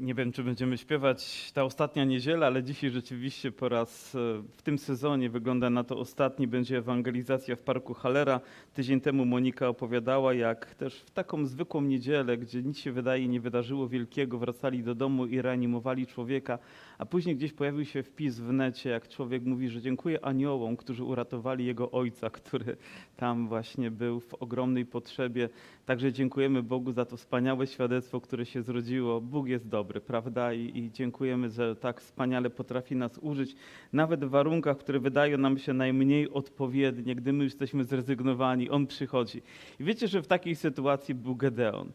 [0.00, 4.18] Nie wiem, czy będziemy śpiewać ta ostatnia niedziela, ale dzisiaj rzeczywiście po raz e,
[4.56, 8.40] w tym sezonie wygląda na to ostatni będzie ewangelizacja w parku Halera.
[8.74, 13.40] Tydzień temu Monika opowiadała, jak też w taką zwykłą niedzielę, gdzie nic się wydaje nie
[13.40, 16.58] wydarzyło wielkiego, wracali do domu i reanimowali człowieka,
[16.98, 21.04] a później gdzieś pojawił się wpis w necie, jak człowiek mówi, że dziękuję aniołom, którzy
[21.04, 22.76] uratowali jego ojca, który
[23.16, 25.48] tam właśnie był w ogromnej potrzebie.
[25.86, 29.20] Także dziękujemy Bogu za to wspaniałe świadectwo, które się zrodziło.
[29.20, 30.52] Bóg jest dobry, prawda?
[30.52, 33.56] I, I dziękujemy, że tak wspaniale potrafi nas użyć,
[33.92, 39.42] nawet w warunkach, które wydają nam się najmniej odpowiednie, gdy my jesteśmy zrezygnowani, On przychodzi.
[39.80, 41.92] I wiecie, że w takiej sytuacji był Gedeon.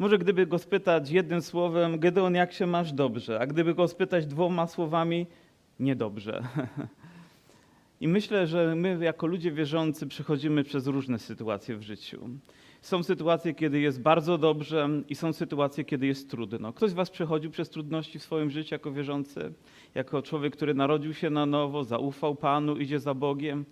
[0.00, 4.26] Może gdyby go spytać jednym słowem, Gedeon, jak się masz dobrze, a gdyby go spytać
[4.26, 5.26] dwoma słowami,
[5.80, 6.42] niedobrze.
[8.00, 12.28] I myślę, że my jako ludzie wierzący przechodzimy przez różne sytuacje w życiu.
[12.80, 16.72] Są sytuacje, kiedy jest bardzo dobrze i są sytuacje, kiedy jest trudno.
[16.72, 19.52] Ktoś z Was przechodził przez trudności w swoim życiu jako wierzący,
[19.94, 23.64] jako człowiek, który narodził się na nowo, zaufał Panu, idzie za Bogiem.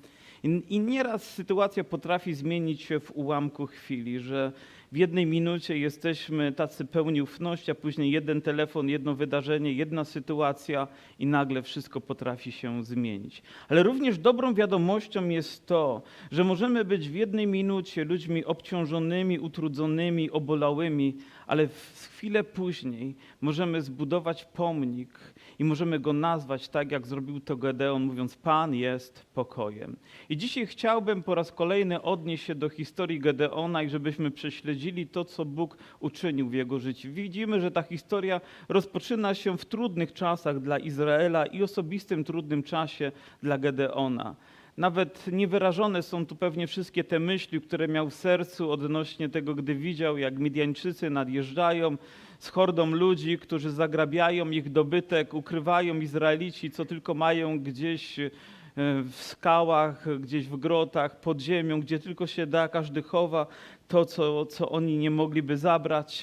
[0.42, 4.52] I, I nieraz sytuacja potrafi zmienić się w ułamku chwili, że
[4.92, 10.88] w jednej minucie jesteśmy tacy pełni ufności, a później jeden telefon, jedno wydarzenie, jedna sytuacja
[11.18, 13.42] i nagle wszystko potrafi się zmienić.
[13.68, 20.30] Ale również dobrą wiadomością jest to, że możemy być w jednej minucie ludźmi obciążonymi, utrudzonymi,
[20.30, 25.18] obolałymi, ale w chwilę później możemy zbudować pomnik
[25.58, 29.96] i możemy go nazwać tak, jak zrobił to Gedeon, mówiąc: Pan jest pokojem.
[30.28, 34.77] I dzisiaj chciałbym po raz kolejny odnieść się do historii Gedeona i żebyśmy prześledzili
[35.12, 37.08] to, co Bóg uczynił w jego życiu.
[37.12, 43.12] Widzimy, że ta historia rozpoczyna się w trudnych czasach dla Izraela i osobistym trudnym czasie
[43.42, 44.36] dla Gedeona.
[44.76, 49.74] Nawet niewyrażone są tu pewnie wszystkie te myśli, które miał w sercu odnośnie tego, gdy
[49.74, 51.96] widział, jak Midianczycy nadjeżdżają
[52.38, 58.16] z hordą ludzi, którzy zagrabiają ich dobytek, ukrywają Izraelici, co tylko mają gdzieś
[59.04, 63.46] w skałach, gdzieś w grotach, pod ziemią, gdzie tylko się da, każdy chowa
[63.88, 66.22] to, co, co oni nie mogliby zabrać.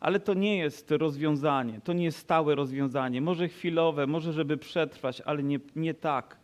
[0.00, 3.20] Ale to nie jest rozwiązanie, to nie jest stałe rozwiązanie.
[3.20, 6.36] Może chwilowe, może żeby przetrwać, ale nie, nie tak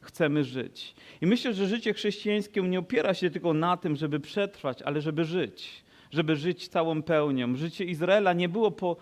[0.00, 0.94] chcemy żyć.
[1.20, 5.24] I myślę, że życie chrześcijańskie nie opiera się tylko na tym, żeby przetrwać, ale żeby
[5.24, 5.84] żyć.
[6.10, 7.56] Żeby żyć całą pełnią.
[7.56, 8.96] Życie Izraela nie było po,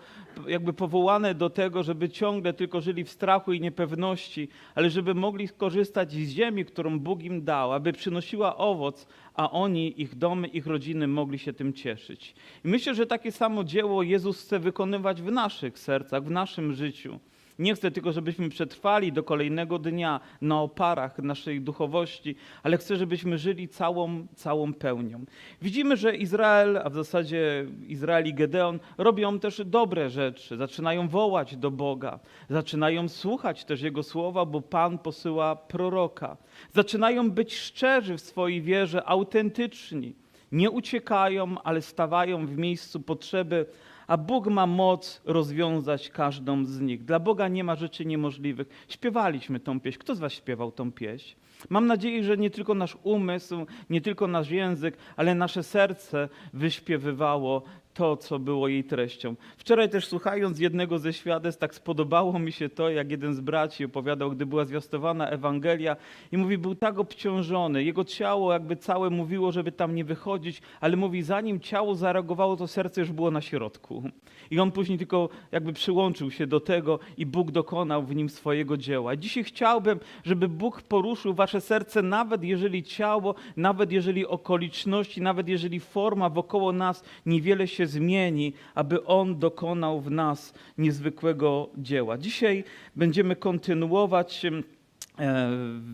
[0.47, 5.47] jakby powołane do tego, żeby ciągle tylko żyli w strachu i niepewności, ale żeby mogli
[5.47, 10.67] skorzystać z ziemi, którą Bóg im dał, aby przynosiła owoc, a oni, ich domy, ich
[10.67, 12.35] rodziny mogli się tym cieszyć.
[12.65, 17.19] I myślę, że takie samo dzieło Jezus chce wykonywać w naszych sercach, w naszym życiu.
[17.59, 23.37] Nie chcę tylko, żebyśmy przetrwali do kolejnego dnia na oparach naszej duchowości, ale chcę, żebyśmy
[23.37, 25.25] żyli całą, całą pełnią.
[25.61, 30.57] Widzimy, że Izrael, a w zasadzie Izrael i Gedeon robią też dobre rzeczy.
[30.57, 32.19] Zaczynają wołać do Boga,
[32.49, 36.37] zaczynają słuchać też Jego słowa, bo Pan posyła proroka.
[36.71, 40.15] Zaczynają być szczerzy w swojej wierze, autentyczni.
[40.51, 43.65] Nie uciekają, ale stawają w miejscu potrzeby,
[44.07, 47.05] a Bóg ma moc rozwiązać każdą z nich.
[47.05, 48.85] Dla Boga nie ma rzeczy niemożliwych.
[48.87, 49.99] Śpiewaliśmy tą pieśń.
[49.99, 51.35] Kto z Was śpiewał tą pieśń?
[51.69, 57.63] Mam nadzieję, że nie tylko nasz umysł, nie tylko nasz język, ale nasze serce wyśpiewywało
[57.97, 59.35] to, co było jej treścią.
[59.57, 63.85] Wczoraj też słuchając jednego ze świadectw, tak spodobało mi się to, jak jeden z braci
[63.85, 65.95] opowiadał, gdy była zwiastowana Ewangelia
[66.31, 70.95] i mówi, był tak obciążony, jego ciało jakby całe mówiło, żeby tam nie wychodzić, ale
[70.95, 74.03] mówi, zanim ciało zareagowało, to serce już było na środku.
[74.51, 78.77] I on później tylko jakby przyłączył się do tego i Bóg dokonał w nim swojego
[78.77, 79.15] dzieła.
[79.15, 85.79] Dzisiaj chciałbym, żeby Bóg poruszył wasze serce, nawet jeżeli ciało, nawet jeżeli okoliczności, nawet jeżeli
[85.79, 92.17] forma wokoło nas niewiele się zmieni, aby On dokonał w nas niezwykłego dzieła.
[92.17, 92.63] Dzisiaj
[92.95, 94.51] będziemy kontynuować e,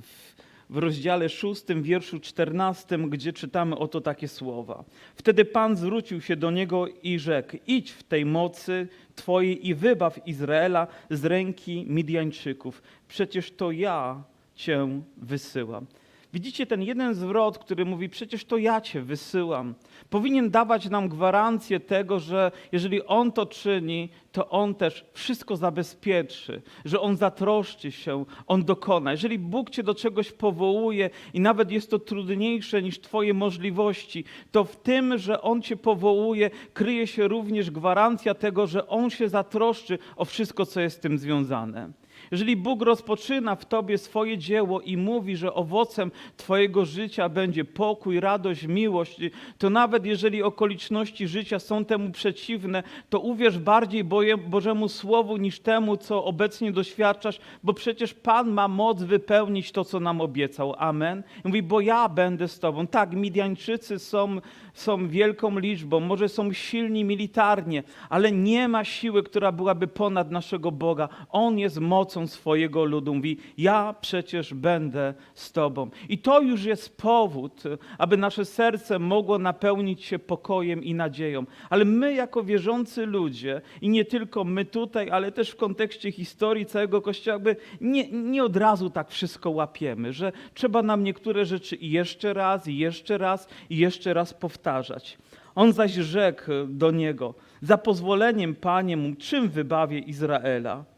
[0.01, 0.33] w-
[0.69, 4.83] rozdziale 6, wierszu 14, gdzie czytamy oto takie słowa.
[5.15, 10.27] Wtedy Pan zwrócił się do niego i rzekł: Idź w tej mocy Twojej i wybaw
[10.27, 12.81] Izraela z ręki Midianczyków.
[13.07, 14.23] Przecież to ja
[14.55, 15.85] Cię wysyłam.
[16.33, 19.75] Widzicie ten jeden zwrot, który mówi: Przecież to ja Cię wysyłam.
[20.09, 26.61] Powinien dawać nam gwarancję tego, że jeżeli On to czyni, to On też wszystko zabezpieczy,
[26.85, 29.11] że On zatroszczy się, On dokona.
[29.11, 34.63] Jeżeli Bóg Cię do czegoś powołuje i nawet jest to trudniejsze niż Twoje możliwości, to
[34.63, 39.99] w tym, że On Cię powołuje, kryje się również gwarancja tego, że On się zatroszczy
[40.15, 42.02] o wszystko, co jest z tym związane.
[42.31, 48.19] Jeżeli Bóg rozpoczyna w tobie swoje dzieło i mówi, że owocem twojego życia będzie pokój,
[48.19, 49.17] radość, miłość,
[49.57, 54.03] to nawet jeżeli okoliczności życia są temu przeciwne, to uwierz bardziej
[54.47, 59.99] Bożemu Słowu niż temu, co obecnie doświadczasz, bo przecież Pan ma moc wypełnić to, co
[59.99, 60.73] nam obiecał.
[60.77, 61.23] Amen.
[61.45, 62.87] I mówi, bo ja będę z tobą.
[62.87, 64.41] Tak, Midianczycy są,
[64.73, 70.71] są wielką liczbą, może są silni militarnie, ale nie ma siły, która byłaby ponad naszego
[70.71, 71.09] Boga.
[71.29, 71.79] On jest
[72.27, 73.15] swojego ludu.
[73.15, 75.89] Mówi, ja przecież będę z Tobą.
[76.09, 77.63] I to już jest powód,
[77.97, 81.45] aby nasze serce mogło napełnić się pokojem i nadzieją.
[81.69, 86.65] Ale my, jako wierzący ludzie, i nie tylko my tutaj, ale też w kontekście historii
[86.65, 91.77] całego Kościoła, jakby nie, nie od razu tak wszystko łapiemy, że trzeba nam niektóre rzeczy
[91.81, 95.17] jeszcze raz, i jeszcze raz, i jeszcze raz powtarzać.
[95.55, 100.92] On zaś rzekł do niego, za pozwoleniem, Panie mu, czym wybawię Izraela?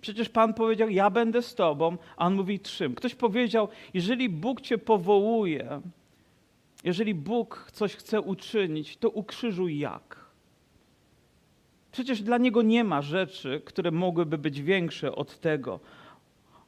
[0.00, 2.94] Przecież Pan powiedział, ja będę z Tobą, a On mówi czym?
[2.94, 5.80] Ktoś powiedział, jeżeli Bóg Cię powołuje,
[6.84, 10.20] jeżeli Bóg coś chce uczynić, to ukrzyżuj jak?
[11.92, 15.80] Przecież dla Niego nie ma rzeczy, które mogłyby być większe od tego.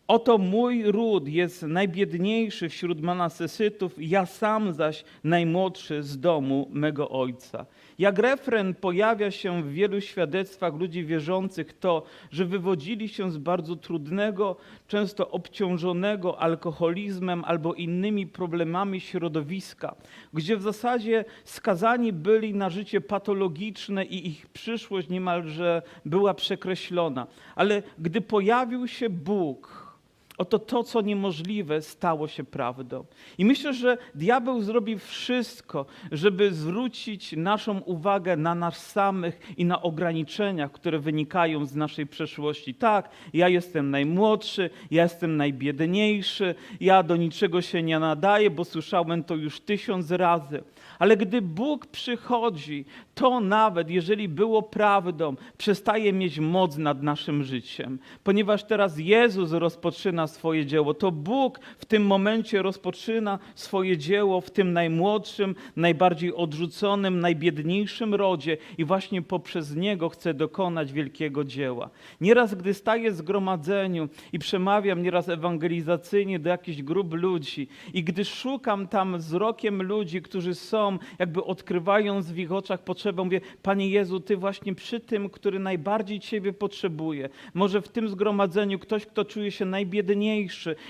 [0.08, 7.66] Oto mój ród jest najbiedniejszy wśród Manasesytów, ja sam zaś najmłodszy z domu mego ojca.
[7.98, 13.76] Jak refren pojawia się w wielu świadectwach ludzi wierzących to, że wywodzili się z bardzo
[13.76, 14.56] trudnego,
[14.88, 19.94] często obciążonego alkoholizmem albo innymi problemami środowiska,
[20.34, 27.26] gdzie w zasadzie skazani byli na życie patologiczne i ich przyszłość niemalże była przekreślona.
[27.56, 29.92] Ale gdy pojawił się Bóg,
[30.38, 33.04] Oto to, co niemożliwe, stało się prawdą.
[33.38, 39.82] I myślę, że diabeł zrobi wszystko, żeby zwrócić naszą uwagę na nas samych i na
[39.82, 42.74] ograniczenia, które wynikają z naszej przeszłości.
[42.74, 49.24] Tak, ja jestem najmłodszy, ja jestem najbiedniejszy, ja do niczego się nie nadaję, bo słyszałem
[49.24, 50.62] to już tysiąc razy.
[50.98, 52.84] Ale gdy Bóg przychodzi,
[53.14, 60.21] to nawet jeżeli było prawdą, przestaje mieć moc nad naszym życiem, ponieważ teraz Jezus rozpoczyna
[60.26, 60.94] swoje dzieło.
[60.94, 68.56] To Bóg w tym momencie rozpoczyna swoje dzieło w tym najmłodszym, najbardziej odrzuconym, najbiedniejszym rodzie
[68.78, 71.90] i właśnie poprzez niego chce dokonać wielkiego dzieła.
[72.20, 78.24] Nieraz, gdy staję w zgromadzeniu i przemawiam nieraz ewangelizacyjnie do jakichś grup ludzi i gdy
[78.24, 84.20] szukam tam wzrokiem ludzi, którzy są, jakby odkrywając w ich oczach potrzebę, mówię, Panie Jezu,
[84.20, 87.28] Ty właśnie przy tym, który najbardziej Ciebie potrzebuje.
[87.54, 90.11] Może w tym zgromadzeniu ktoś, kto czuje się najbiedniejszy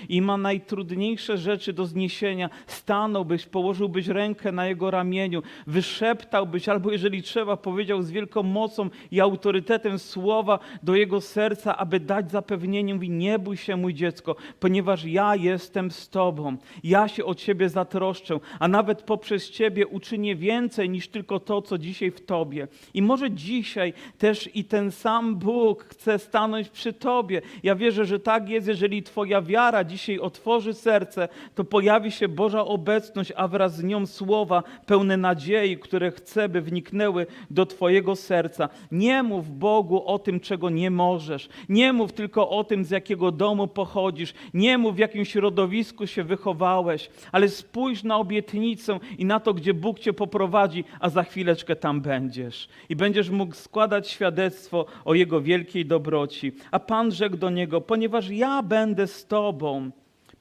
[0.09, 7.23] i ma najtrudniejsze rzeczy do zniesienia, stanąłbyś, położyłbyś rękę na jego ramieniu, wyszeptałbyś, albo jeżeli
[7.23, 13.09] trzeba, powiedział z wielką mocą i autorytetem słowa do jego serca, aby dać zapewnienie, mówi,
[13.09, 16.57] nie bój się, mój dziecko, ponieważ ja jestem z Tobą.
[16.83, 21.77] Ja się o Ciebie zatroszczę, a nawet poprzez Ciebie uczynię więcej niż tylko to, co
[21.77, 22.67] dzisiaj w Tobie.
[22.93, 27.41] I może dzisiaj też i ten sam Bóg chce stanąć przy Tobie.
[27.63, 32.65] Ja wierzę, że tak jest, jeżeli Twoja wiara dzisiaj otworzy serce, to pojawi się Boża
[32.65, 38.69] obecność, a wraz z nią słowa pełne nadziei, które chce, by wniknęły do Twojego serca.
[38.91, 41.49] Nie mów Bogu o tym, czego nie możesz.
[41.69, 44.33] Nie mów tylko o tym, z jakiego domu pochodzisz.
[44.53, 49.73] Nie mów, w jakim środowisku się wychowałeś, ale spójrz na obietnicę i na to, gdzie
[49.73, 52.67] Bóg Cię poprowadzi, a za chwileczkę tam będziesz.
[52.89, 56.51] I będziesz mógł składać świadectwo o Jego wielkiej dobroci.
[56.71, 59.91] A Pan rzekł do niego, ponieważ ja będę z Tobą,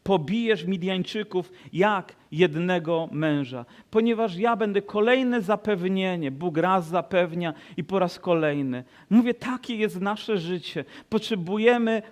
[0.02, 3.64] pobijesz Midianczyków jak jednego męża.
[3.90, 8.84] Ponieważ ja będę kolejne zapewnienie, Bóg raz zapewnia i po raz kolejny.
[9.10, 10.84] Mówię, takie jest nasze życie.
[11.08, 12.02] Potrzebujemy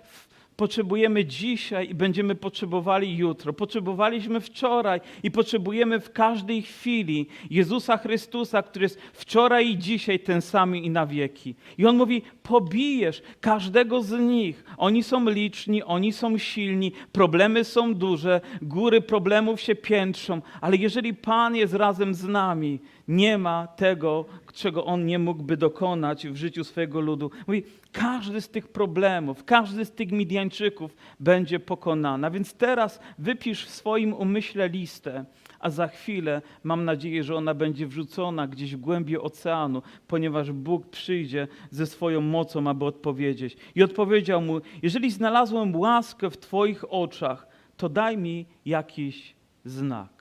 [0.55, 3.53] Potrzebujemy dzisiaj i będziemy potrzebowali jutro.
[3.53, 10.41] Potrzebowaliśmy wczoraj i potrzebujemy w każdej chwili Jezusa Chrystusa, który jest wczoraj i dzisiaj ten
[10.41, 11.55] sam i na wieki.
[11.77, 14.63] I on mówi: pobijesz każdego z nich.
[14.77, 21.13] Oni są liczni, oni są silni, problemy są duże, góry problemów się piętrzą, ale jeżeli
[21.13, 26.63] Pan jest razem z nami, nie ma tego, czego on nie mógłby dokonać w życiu
[26.63, 27.31] swojego ludu.
[27.47, 32.27] Mówi, każdy z tych problemów, każdy z tych Midianczyków będzie pokonany.
[32.27, 35.25] A więc teraz wypisz w swoim umyśle listę,
[35.59, 40.89] a za chwilę mam nadzieję, że ona będzie wrzucona gdzieś w głębi oceanu, ponieważ Bóg
[40.89, 43.57] przyjdzie ze swoją mocą, aby odpowiedzieć.
[43.75, 50.20] I odpowiedział mu: Jeżeli znalazłem łaskę w Twoich oczach, to daj mi jakiś znak.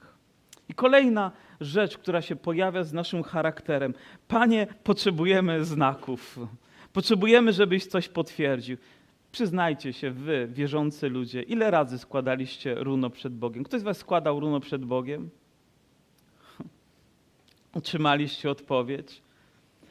[0.71, 3.95] I kolejna rzecz, która się pojawia z naszym charakterem.
[4.29, 6.39] Panie, potrzebujemy znaków.
[6.93, 8.77] Potrzebujemy, żebyś coś potwierdził.
[9.33, 13.65] Przyznajcie się, wy, wierzący ludzie, ile razy składaliście runo przed Bogiem?
[13.65, 15.31] Ktoś z was składał runo przed Bogiem?
[17.75, 19.23] Otrzymaliście odpowiedź?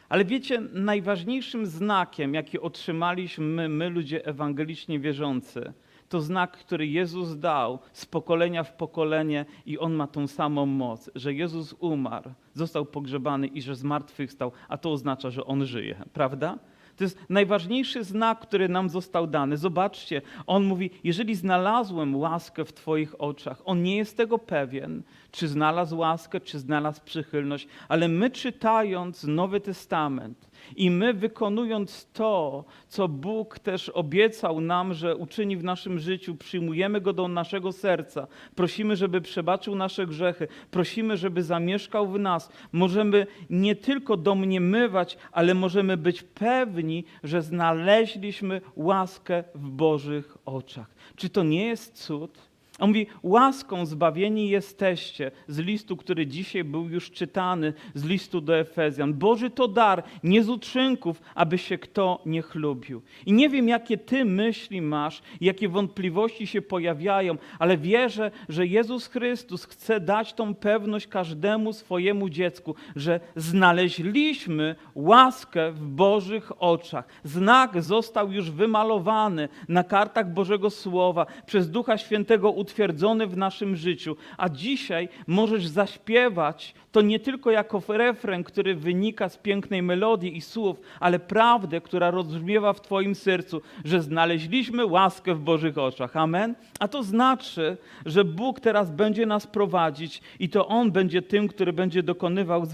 [0.10, 5.74] Ale wiecie, najważniejszym znakiem, jaki otrzymaliśmy my, my ludzie ewangelicznie wierzący,
[6.10, 11.10] to znak, który Jezus dał z pokolenia w pokolenie i on ma tą samą moc,
[11.16, 16.58] że Jezus umarł, został pogrzebany i że zmartwychwstał, a to oznacza, że on żyje, prawda?
[17.00, 19.58] To jest najważniejszy znak, który nam został dany.
[19.58, 25.48] Zobaczcie, on mówi: Jeżeli znalazłem łaskę w Twoich oczach, on nie jest tego pewien, czy
[25.48, 33.08] znalazł łaskę, czy znalazł przychylność, ale my czytając Nowy Testament i my wykonując to, co
[33.08, 38.96] Bóg też obiecał nam, że uczyni w naszym życiu, przyjmujemy go do naszego serca, prosimy,
[38.96, 45.98] żeby przebaczył nasze grzechy, prosimy, żeby zamieszkał w nas, możemy nie tylko domniemywać, ale możemy
[45.98, 50.96] być pewni, że znaleźliśmy łaskę w Bożych oczach.
[51.16, 52.49] Czy to nie jest cud?
[52.80, 58.58] On mówi, łaską zbawieni jesteście z listu, który dzisiaj był już czytany, z listu do
[58.58, 59.14] Efezjan.
[59.14, 63.02] Boży to dar, nie z uczynków, aby się kto nie chlubił.
[63.26, 69.08] I nie wiem, jakie ty myśli masz, jakie wątpliwości się pojawiają, ale wierzę, że Jezus
[69.08, 77.08] Chrystus chce dać tą pewność każdemu swojemu dziecku, że znaleźliśmy łaskę w Bożych oczach.
[77.24, 84.16] Znak został już wymalowany na kartach Bożego Słowa przez Ducha Świętego utwierdzony w naszym życiu,
[84.38, 90.42] a dzisiaj możesz zaśpiewać to nie tylko jako refren, który wynika z pięknej melodii i
[90.42, 96.18] słów, ale prawdę, która rozbrzmiewa w Twoim sercu, że znaleźliśmy łaskę w Bożych oczach.
[96.18, 96.56] Amen?
[96.80, 101.74] A to znaczy, że Bóg teraz będzie nas prowadzić i to On będzie tym, który
[101.74, 102.66] będzie dokonywał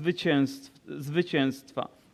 [0.87, 2.04] zwycięstwa.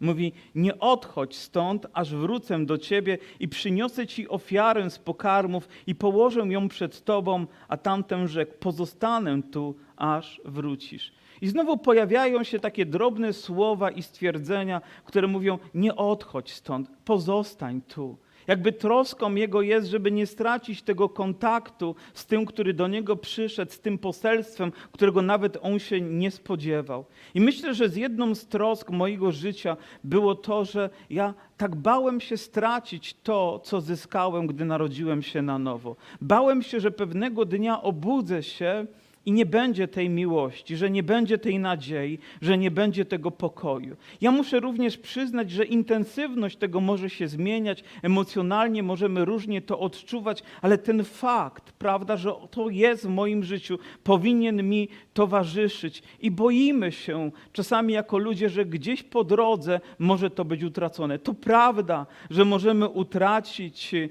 [0.00, 5.94] Mówi: Nie odchodź stąd, aż wrócę do ciebie i przyniosę ci ofiarę z pokarmów i
[5.94, 11.12] położę ją przed tobą, a tamten rzekł: Pozostanę tu, aż wrócisz.
[11.40, 17.80] I znowu pojawiają się takie drobne słowa i stwierdzenia, które mówią: Nie odchodź stąd, pozostań
[17.80, 18.16] tu.
[18.46, 23.72] Jakby troską Jego jest, żeby nie stracić tego kontaktu z tym, który do Niego przyszedł,
[23.72, 27.04] z tym poselstwem, którego nawet On się nie spodziewał.
[27.34, 32.20] I myślę, że z jedną z trosk mojego życia było to, że ja tak bałem
[32.20, 35.96] się stracić to, co zyskałem, gdy narodziłem się na nowo.
[36.20, 38.86] Bałem się, że pewnego dnia obudzę się
[39.26, 43.96] i nie będzie tej miłości, że nie będzie tej nadziei, że nie będzie tego pokoju.
[44.20, 50.42] Ja muszę również przyznać, że intensywność tego może się zmieniać, emocjonalnie możemy różnie to odczuwać,
[50.62, 56.92] ale ten fakt, prawda, że to jest w moim życiu, powinien mi towarzyszyć i boimy
[56.92, 61.18] się czasami jako ludzie, że gdzieś po drodze może to być utracone.
[61.18, 64.08] To prawda, że możemy utracić e,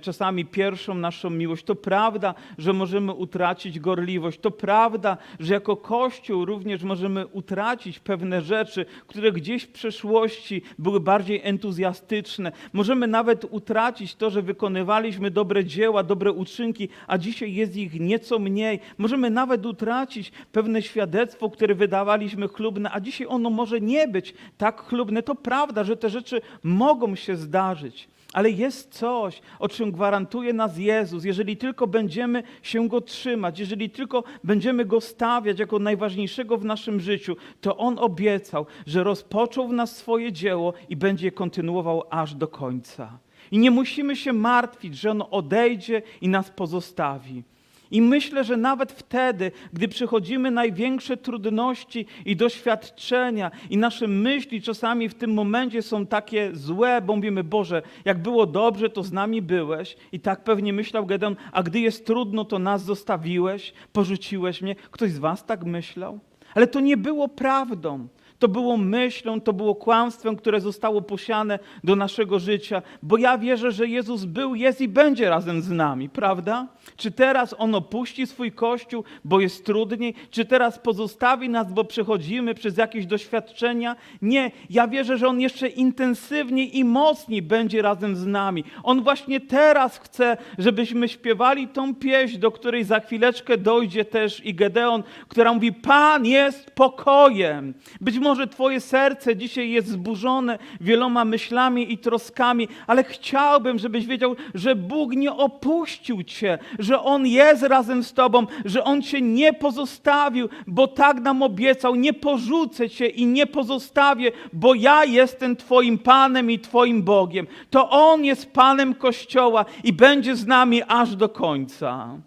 [0.00, 1.64] czasami pierwszą naszą miłość.
[1.64, 8.42] To prawda, że możemy utracić gorliwość to prawda, że jako Kościół również możemy utracić pewne
[8.42, 12.52] rzeczy, które gdzieś w przeszłości były bardziej entuzjastyczne.
[12.72, 18.38] Możemy nawet utracić to, że wykonywaliśmy dobre dzieła, dobre uczynki, a dzisiaj jest ich nieco
[18.38, 18.80] mniej.
[18.98, 24.80] Możemy nawet utracić pewne świadectwo, które wydawaliśmy chlubne, a dzisiaj ono może nie być tak
[24.80, 25.22] chlubne.
[25.22, 28.08] To prawda, że te rzeczy mogą się zdarzyć.
[28.34, 33.90] Ale jest coś, o czym gwarantuje nas Jezus, jeżeli tylko będziemy się Go trzymać, jeżeli
[33.90, 39.72] tylko będziemy Go stawiać jako najważniejszego w naszym życiu, to On obiecał, że rozpoczął w
[39.72, 43.18] nas swoje dzieło i będzie je kontynuował aż do końca.
[43.50, 47.42] I nie musimy się martwić, że On odejdzie i nas pozostawi.
[47.90, 55.08] I myślę, że nawet wtedy, gdy przychodzimy największe trudności i doświadczenia, i nasze myśli czasami
[55.08, 59.42] w tym momencie są takie złe, bo mówimy, Boże, jak było dobrze, to z nami
[59.42, 59.96] byłeś.
[60.12, 64.74] I tak pewnie myślał Gedeon, a gdy jest trudno, to nas zostawiłeś, porzuciłeś mnie.
[64.74, 66.20] Ktoś z Was tak myślał?
[66.54, 68.08] Ale to nie było prawdą.
[68.44, 73.72] To było myślą, to było kłamstwem, które zostało posiane do naszego życia, bo ja wierzę,
[73.72, 76.66] że Jezus był, jest i będzie razem z nami, prawda?
[76.96, 80.14] Czy teraz On opuści swój Kościół, bo jest trudniej?
[80.30, 83.96] Czy teraz pozostawi nas, bo przechodzimy przez jakieś doświadczenia?
[84.22, 88.64] Nie, ja wierzę, że On jeszcze intensywniej i mocniej będzie razem z nami.
[88.82, 94.54] On właśnie teraz chce, żebyśmy śpiewali tą pieśń, do której za chwileczkę dojdzie też i
[94.54, 97.74] Gedeon, która mówi, Pan jest pokojem.
[98.00, 104.06] Być może może Twoje serce dzisiaj jest zburzone wieloma myślami i troskami, ale chciałbym, żebyś
[104.06, 109.20] wiedział, że Bóg nie opuścił Cię, że On jest razem z Tobą, że On Cię
[109.20, 115.56] nie pozostawił, bo tak nam obiecał, nie porzucę Cię i nie pozostawię, bo ja jestem
[115.56, 117.46] Twoim Panem i Twoim Bogiem.
[117.70, 122.18] To On jest Panem Kościoła i będzie z nami aż do końca.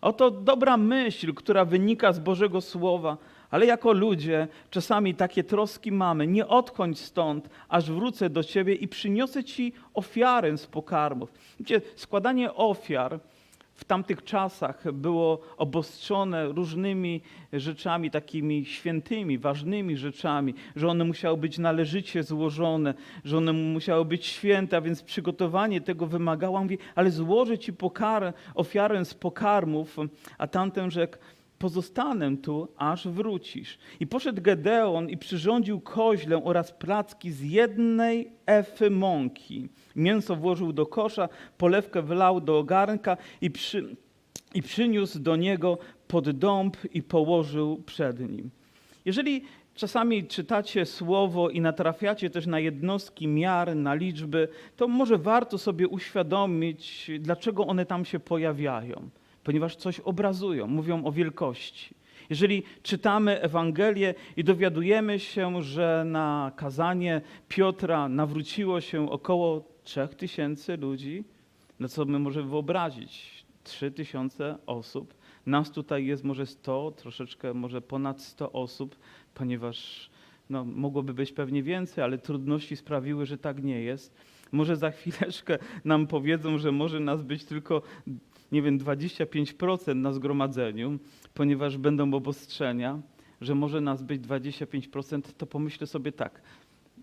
[0.00, 3.16] Oto dobra myśl, która wynika z Bożego Słowa,
[3.50, 6.26] ale jako ludzie czasami takie troski mamy.
[6.26, 11.32] Nie odchodź stąd, aż wrócę do Ciebie i przyniosę Ci ofiarę z pokarmów.
[11.60, 13.20] Wiecie, składanie ofiar
[13.80, 17.20] w tamtych czasach było obostrzone różnymi
[17.52, 24.26] rzeczami, takimi świętymi, ważnymi rzeczami, że one musiały być należycie złożone, że one musiały być
[24.26, 26.62] święte, a więc przygotowanie tego wymagało.
[26.62, 27.72] Mówi, ale złożę ci
[28.54, 29.96] ofiarę z pokarmów,
[30.38, 31.16] a tamten rzekł,
[31.60, 33.78] pozostanę tu, aż wrócisz.
[34.00, 39.68] I poszedł Gedeon i przyrządził koźlę oraz placki z jednej efy mąki.
[39.96, 43.96] Mięso włożył do kosza, polewkę wlał do ogarnka i, przy,
[44.54, 48.50] i przyniósł do niego pod dąb i położył przed nim.
[49.04, 49.42] Jeżeli
[49.74, 55.88] czasami czytacie słowo i natrafiacie też na jednostki miar, na liczby, to może warto sobie
[55.88, 59.10] uświadomić, dlaczego one tam się pojawiają
[59.44, 61.94] ponieważ coś obrazują, mówią o wielkości.
[62.30, 71.24] Jeżeli czytamy Ewangelię i dowiadujemy się, że na kazanie Piotra nawróciło się około 3000 ludzi,
[71.80, 73.44] no co my możemy wyobrazić?
[73.64, 75.14] 3000 osób.
[75.46, 78.96] Nas tutaj jest może 100, troszeczkę może ponad 100 osób,
[79.34, 80.10] ponieważ
[80.50, 84.14] no, mogłoby być pewnie więcej, ale trudności sprawiły, że tak nie jest.
[84.52, 87.82] Może za chwileczkę nam powiedzą, że może nas być tylko
[88.52, 90.98] nie wiem, 25% na zgromadzeniu,
[91.34, 93.00] ponieważ będą obostrzenia,
[93.40, 96.42] że może nas być 25%, to pomyślę sobie tak.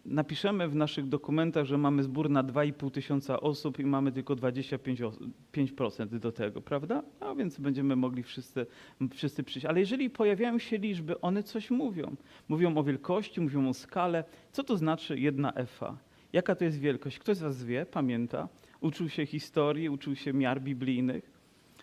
[0.06, 6.20] Napiszemy w naszych dokumentach, że mamy zbór na 2,5 tysiąca osób i mamy tylko 25%
[6.20, 7.04] do tego, prawda?
[7.20, 8.66] A więc będziemy mogli wszyscy,
[9.14, 9.66] wszyscy przyjść.
[9.66, 12.16] Ale jeżeli pojawiają się liczby, one coś mówią.
[12.50, 14.24] Mówią o wielkości, mówią o skale.
[14.52, 15.98] Co to znaczy jedna efa?
[16.34, 17.20] Jaka to jest wielkość?
[17.20, 18.50] Ktoś z Was wie, pamięta?
[18.82, 21.37] Uczył się historii, uczył się miar biblijnych.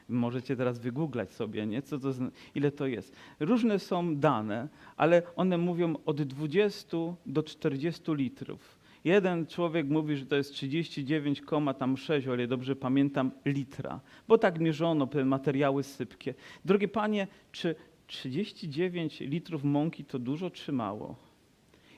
[0.08, 1.82] Możecie teraz wygooglać sobie, nie?
[1.82, 2.12] Co to,
[2.54, 3.16] ile to jest.
[3.40, 6.96] Różne są dane, ale one mówią od 20
[7.26, 8.78] do 40 litrów.
[9.04, 15.08] Jeden człowiek mówi, że to jest 39,6, o ile dobrze pamiętam, litra, bo tak mierzono
[15.24, 16.34] materiały sypkie.
[16.64, 17.74] Drogie panie, czy
[18.06, 21.16] 39 litrów mąki to dużo czy mało?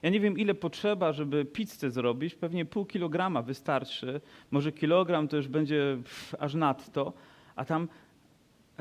[0.02, 2.34] Ja nie wiem, ile potrzeba, żeby pizzę zrobić.
[2.34, 4.20] Pewnie pół kilograma wystarczy.
[4.50, 7.12] Może kilogram to już będzie pff, aż nadto
[7.56, 7.88] a tam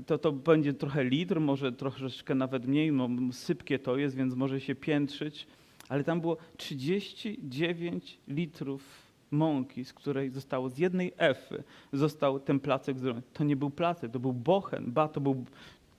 [0.05, 4.61] to, to będzie trochę litr, może troszeczkę nawet mniej, no, sypkie to jest, więc może
[4.61, 5.47] się piętrzyć,
[5.89, 12.99] ale tam było 39 litrów mąki, z której zostało z jednej efy został ten placek
[12.99, 13.23] zrobiony.
[13.33, 15.45] To nie był placek, to był bochen, ba, to był,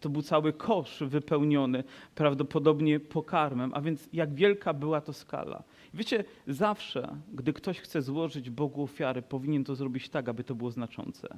[0.01, 1.85] to był cały kosz wypełniony
[2.15, 5.63] prawdopodobnie pokarmem, a więc jak wielka była to skala.
[5.95, 10.71] Wiecie, zawsze, gdy ktoś chce złożyć Bogu ofiary, powinien to zrobić tak, aby to było
[10.71, 11.29] znaczące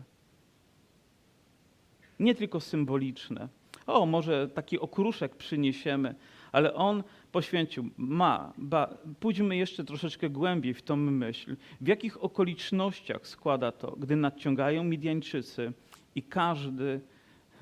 [2.20, 3.48] nie tylko symboliczne.
[3.87, 6.14] O, może taki okruszek przyniesiemy,
[6.52, 7.02] ale on
[7.33, 11.57] poświęcił, ma, ba, pójdźmy jeszcze troszeczkę głębiej w tą myśl.
[11.81, 15.72] W jakich okolicznościach składa to, gdy nadciągają Midianczycy
[16.14, 17.00] i każdy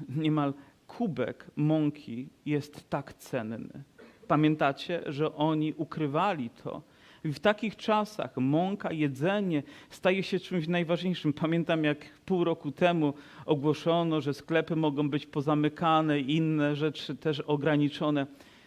[0.09, 0.55] niemal
[0.87, 3.83] kubek mąki jest tak cenny.
[4.29, 6.83] Pamiętacie, że oni ukrywali to
[7.25, 11.33] w takich czasach mąka, jedzenie staje się czymś najważniejszym.
[11.33, 13.15] Pamiętam, jak pół roku temu
[13.47, 18.27] ogłoszono, że sklepy mogą być pozamykane, inne rzeczy też ograniczone.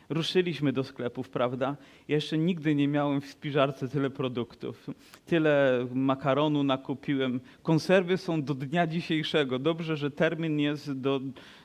[0.09, 1.75] Ruszyliśmy do sklepów, prawda?
[2.07, 4.89] Ja jeszcze nigdy nie miałem w spiżarce tyle produktów.
[5.25, 7.39] Tyle makaronu nakupiłem.
[7.63, 9.59] Konserwy są do dnia dzisiejszego.
[9.59, 11.19] Dobrze, że termin jest do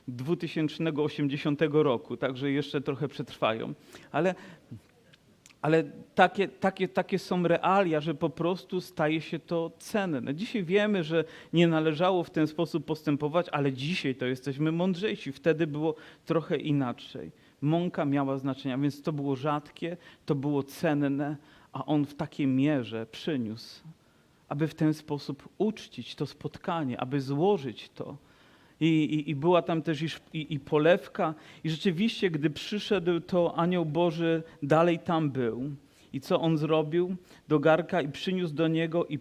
[0.09, 3.75] 2080 roku, także jeszcze trochę przetrwają.
[4.12, 4.35] Ale
[5.64, 10.35] ale takie, takie, takie są realia, że po prostu staje się to cenne.
[10.35, 15.33] Dzisiaj wiemy, że nie należało w ten sposób postępować, ale dzisiaj to jesteśmy mądrzejsi.
[15.33, 17.33] Wtedy było trochę inaczej.
[17.61, 19.96] Mąka miała znaczenie, więc to było rzadkie,
[20.27, 21.37] to było cenne,
[21.72, 23.85] a on w takiej mierze przyniósł,
[24.48, 28.16] aby w ten sposób uczcić to spotkanie, aby złożyć to
[28.80, 31.34] i, i, i była tam też i, i polewka.
[31.64, 35.70] I rzeczywiście, gdy przyszedł, to anioł Boży dalej tam był.
[36.12, 37.16] I co on zrobił?
[37.48, 39.18] Do garka i przyniósł do niego i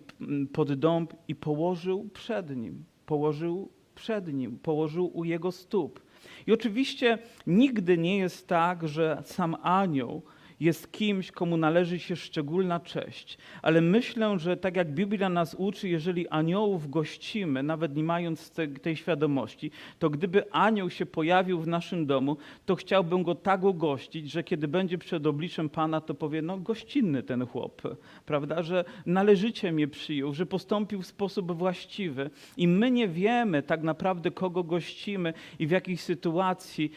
[0.53, 2.83] pod dąb i położył przed nim.
[3.05, 6.01] Położył przed nim, położył u jego stóp.
[6.47, 10.21] I oczywiście nigdy nie jest tak, że sam anioł
[10.59, 13.37] jest kimś, komu należy się szczególna cześć.
[13.61, 18.67] Ale myślę, że tak jak Biblia nas uczy, jeżeli aniołów gościmy, nawet nie mając te,
[18.67, 24.31] tej świadomości, to gdyby anioł się pojawił w naszym domu, to chciałbym go tak ugościć,
[24.31, 27.81] że kiedy będzie przed obliczem Pana, to powie, no gościnny ten chłop,
[28.25, 32.29] prawda, że należycie mnie przyjął, że postąpił w sposób właściwy.
[32.57, 36.91] I my nie wiemy tak naprawdę, kogo gościmy i w jakiej sytuacji,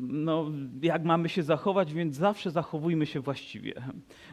[0.00, 0.50] no,
[0.82, 3.74] jak mamy się zachować, więc zawsze zachowujmy się właściwie.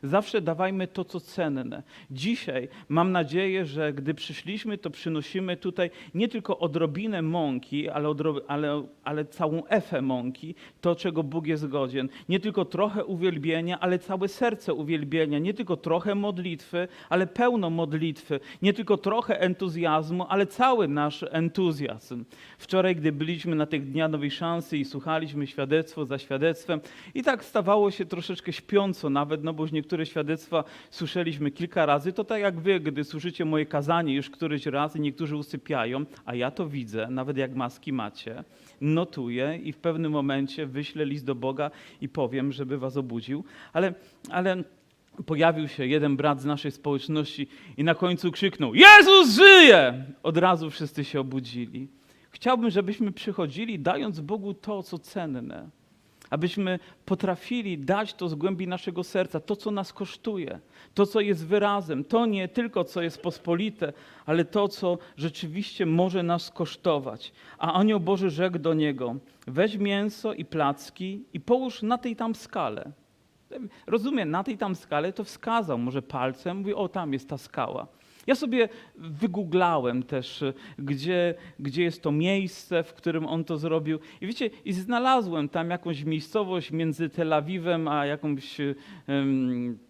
[0.04, 1.84] Zawsze dawajmy to, co cenne.
[2.12, 8.42] Dzisiaj mam nadzieję, że gdy przyszliśmy, to przynosimy tutaj nie tylko odrobinę mąki, ale, odro-
[8.48, 12.10] ale, ale całą efę mąki, to, czego Bóg jest godzien.
[12.30, 15.40] Nie tylko trochę uwielbienia, ale całe serce uwielbienia.
[15.40, 18.40] Nie tylko trochę modlitwy, ale pełno modlitwy.
[18.62, 22.26] Nie tylko trochę entuzjazmu, ale cały nasz entuzjazm.
[22.58, 26.80] Wczoraj, gdy byliśmy na tych Dnia Nowej Szansy i słuchaliśmy świadectwo za świadectwem,
[27.16, 32.14] i tak stawało się troszeczkę śpiąco nawet, no bo już niektóre świadectwa słyszeliśmy kilka razy,
[32.14, 36.36] to tak jak wy, gdy słyszycie moje kazanie już któryś raz i niektórzy usypiają, a
[36.36, 38.44] ja to widzę, nawet jak maski macie,
[38.82, 43.94] notuję i w pewnym momencie wyślę list do Boga i powiem, żeby was obudził, ale,
[44.30, 44.64] ale
[45.26, 50.06] pojawił się jeden brat z naszej społeczności i na końcu krzyknął: Jezus żyje!
[50.24, 51.88] Od razu wszyscy się obudzili.
[52.32, 55.70] Chciałbym, żebyśmy przychodzili, dając Bogu to, co cenne.
[56.30, 60.60] Abyśmy potrafili dać to z głębi naszego serca, to, co nas kosztuje,
[60.94, 63.94] to, co jest wyrazem, to nie tylko, co jest pospolite,
[64.26, 67.32] ale to, co rzeczywiście może nas kosztować.
[67.58, 69.16] A Anioł Boży rzekł do niego:
[69.48, 72.92] weź mięso i placki i połóż na tej tam skale.
[73.88, 77.88] Rozumiem, na tej tam skale to wskazał, może palcem, mówi, o tam jest ta skała.
[78.28, 80.44] Ja sobie wygooglałem też,
[80.80, 84.00] gdzie, gdzie jest to miejsce, w którym on to zrobił.
[84.22, 88.58] I wiecie, i znalazłem tam jakąś miejscowość między Tel Awiwem a jakąś.
[89.08, 89.87] Um,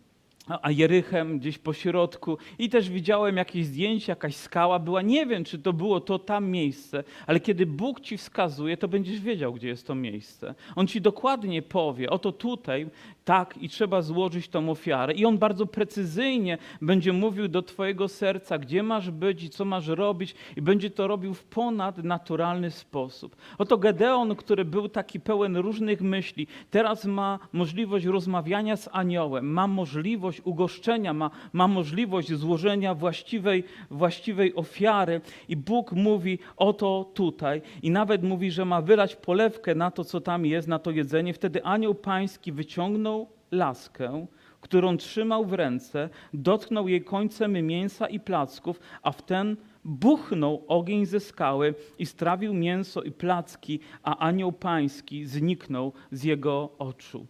[0.62, 5.02] a Jerychem gdzieś po środku i też widziałem jakieś zdjęcie, jakaś skała była.
[5.02, 9.20] Nie wiem, czy to było to tam miejsce, ale kiedy Bóg ci wskazuje, to będziesz
[9.22, 10.56] wiedział, gdzie jest to miejsce.
[10.76, 12.88] On ci dokładnie powie, oto tutaj,
[13.26, 15.14] tak, i trzeba złożyć tą ofiarę.
[15.14, 19.88] I on bardzo precyzyjnie będzie mówił do twojego serca, gdzie masz być i co masz
[19.88, 23.36] robić, i będzie to robił w ponadnaturalny sposób.
[23.58, 29.68] Oto Gedeon, który był taki pełen różnych myśli, teraz ma możliwość rozmawiania z aniołem, ma
[29.68, 37.92] możliwość ugoszczenia, ma, ma możliwość złożenia właściwej, właściwej ofiary i Bóg mówi oto tutaj i
[37.92, 41.34] nawet mówi, że ma wylać polewkę na to, co tam jest, na to jedzenie.
[41.34, 44.26] Wtedy anioł pański wyciągnął laskę,
[44.62, 51.06] którą trzymał w ręce, dotknął jej końcem mięsa i placków, a w ten buchnął ogień
[51.06, 57.26] ze skały i strawił mięso i placki, a anioł pański zniknął z jego oczu.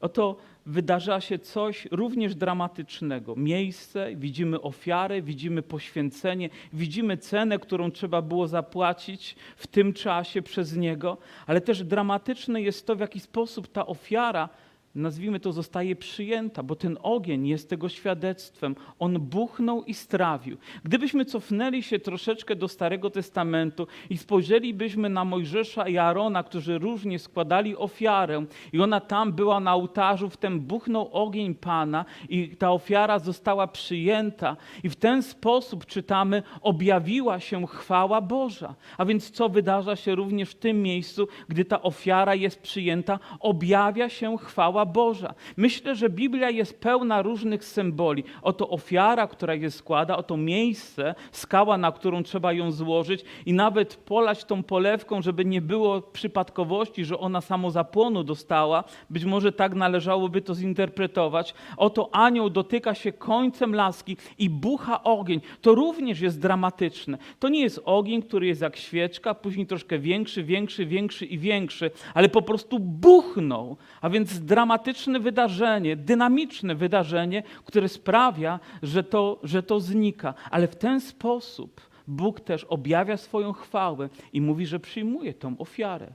[0.00, 0.36] Oto
[0.66, 3.36] wydarza się coś również dramatycznego.
[3.36, 10.76] Miejsce, widzimy ofiarę, widzimy poświęcenie, widzimy cenę, którą trzeba było zapłacić w tym czasie przez
[10.76, 14.48] niego, ale też dramatyczne jest to, w jaki sposób ta ofiara
[14.94, 18.76] nazwijmy to, zostaje przyjęta, bo ten ogień jest tego świadectwem.
[18.98, 20.56] On buchnął i strawił.
[20.84, 27.18] Gdybyśmy cofnęli się troszeczkę do Starego Testamentu i spojrzelibyśmy na Mojżesza i Arona, którzy różnie
[27.18, 33.18] składali ofiarę i ona tam była na ołtarzu, wtem buchnął ogień Pana i ta ofiara
[33.18, 38.74] została przyjęta i w ten sposób, czytamy, objawiła się chwała Boża.
[38.98, 43.18] A więc co wydarza się również w tym miejscu, gdy ta ofiara jest przyjęta?
[43.40, 45.34] Objawia się chwała chwała Boża.
[45.56, 48.24] Myślę, że Biblia jest pełna różnych symboli.
[48.42, 53.96] Oto ofiara, która je składa, oto miejsce, skała, na którą trzeba ją złożyć i nawet
[53.96, 58.84] polać tą polewką, żeby nie było przypadkowości, że ona samo zapłonu dostała.
[59.10, 61.54] Być może tak należałoby to zinterpretować.
[61.76, 65.40] Oto anioł dotyka się końcem laski i bucha ogień.
[65.60, 67.18] To również jest dramatyczne.
[67.38, 71.90] To nie jest ogień, który jest jak świeczka, później troszkę większy, większy, większy i większy,
[72.14, 73.76] ale po prostu buchnął.
[74.00, 80.34] A więc dramatyczne dramatyczne wydarzenie, dynamiczne wydarzenie, które sprawia, że to, że to znika.
[80.50, 86.06] Ale w ten sposób Bóg też objawia swoją chwałę i mówi, że przyjmuje tą ofiarę.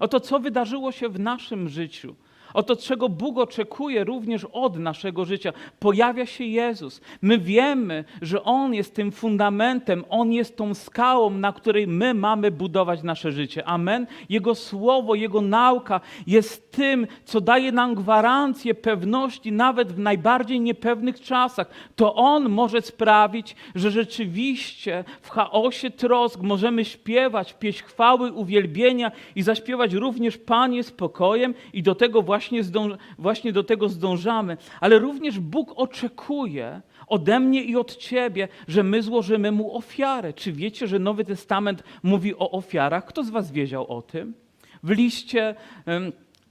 [0.00, 2.14] Oto co wydarzyło się w naszym życiu
[2.54, 5.52] Oto czego Bóg oczekuje również od naszego życia.
[5.78, 7.00] Pojawia się Jezus.
[7.22, 12.50] My wiemy, że On jest tym fundamentem, On jest tą skałą, na której my mamy
[12.50, 13.64] budować nasze życie.
[13.64, 14.06] Amen.
[14.28, 21.20] Jego słowo, Jego nauka jest tym, co daje nam gwarancję pewności nawet w najbardziej niepewnych
[21.20, 21.70] czasach.
[21.96, 29.42] To On może sprawić, że rzeczywiście w chaosie trosk możemy śpiewać pieśń chwały, uwielbienia i
[29.42, 34.98] zaśpiewać również Panie spokojem i do tego właśnie właśnie, zdąż, właśnie do tego zdążamy, ale
[34.98, 40.32] również Bóg oczekuje ode mnie i od ciebie, że my złożymy mu ofiarę.
[40.32, 43.04] Czy wiecie, że Nowy Testament mówi o ofiarach?
[43.04, 44.34] Kto z was wiedział o tym?
[44.82, 45.54] W liście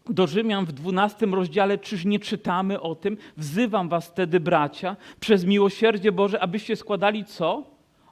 [0.10, 3.18] do Rzymian w 12 rozdziale, czyż nie czytamy o tym?
[3.38, 7.64] Wzywam was wtedy, bracia, przez miłosierdzie Boże, abyście składali co?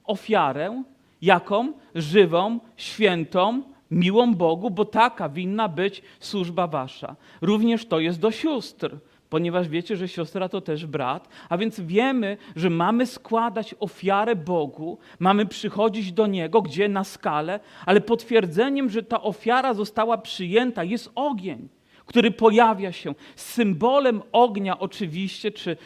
[0.03, 0.83] Ofiarę.
[1.21, 1.73] Jaką?
[1.95, 7.15] Żywą, świętą, miłą Bogu, bo taka winna być służba wasza.
[7.41, 8.97] Również to jest do sióstr
[9.29, 14.97] ponieważ wiecie, że siostra to też brat, a więc wiemy, że mamy składać ofiarę Bogu,
[15.19, 21.11] mamy przychodzić do Niego, gdzie na skalę, ale potwierdzeniem, że ta ofiara została przyjęta, jest
[21.15, 21.69] ogień
[22.07, 23.15] który pojawia się.
[23.35, 25.77] Symbolem ognia oczywiście, czy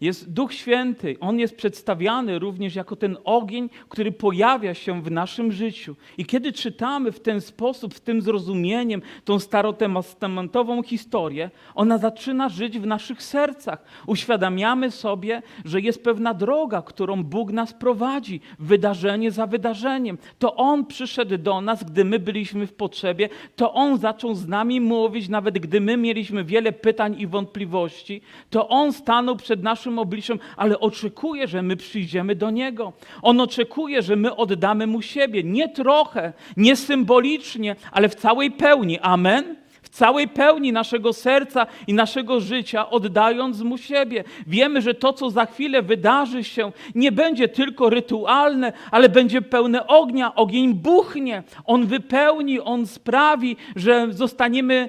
[0.00, 1.16] jest Duch Święty.
[1.20, 5.96] On jest przedstawiany również jako ten ogień, który pojawia się w naszym życiu.
[6.18, 12.78] I kiedy czytamy w ten sposób, z tym zrozumieniem, tą starotestamentową historię, ona zaczyna żyć
[12.78, 13.84] w naszych sercach.
[14.06, 20.18] Uświadamiamy sobie, że jest pewna droga, którą Bóg nas prowadzi, wydarzenie za wydarzeniem.
[20.38, 24.80] To On przyszedł do nas, gdy my byliśmy w potrzebie, to On zaczął z nami
[24.80, 30.38] mówić, nawet gdy my mieliśmy wiele pytań i wątpliwości, to On stanął przed naszym obliczem,
[30.56, 32.92] ale oczekuje, że my przyjdziemy do Niego.
[33.22, 35.42] On oczekuje, że my oddamy Mu siebie.
[35.42, 38.98] Nie trochę, nie symbolicznie, ale w całej pełni.
[38.98, 44.24] Amen w całej pełni naszego serca i naszego życia, oddając mu siebie.
[44.46, 49.86] Wiemy, że to, co za chwilę wydarzy się, nie będzie tylko rytualne, ale będzie pełne
[49.86, 50.34] ognia.
[50.34, 54.88] Ogień buchnie, on wypełni, on sprawi, że zostaniemy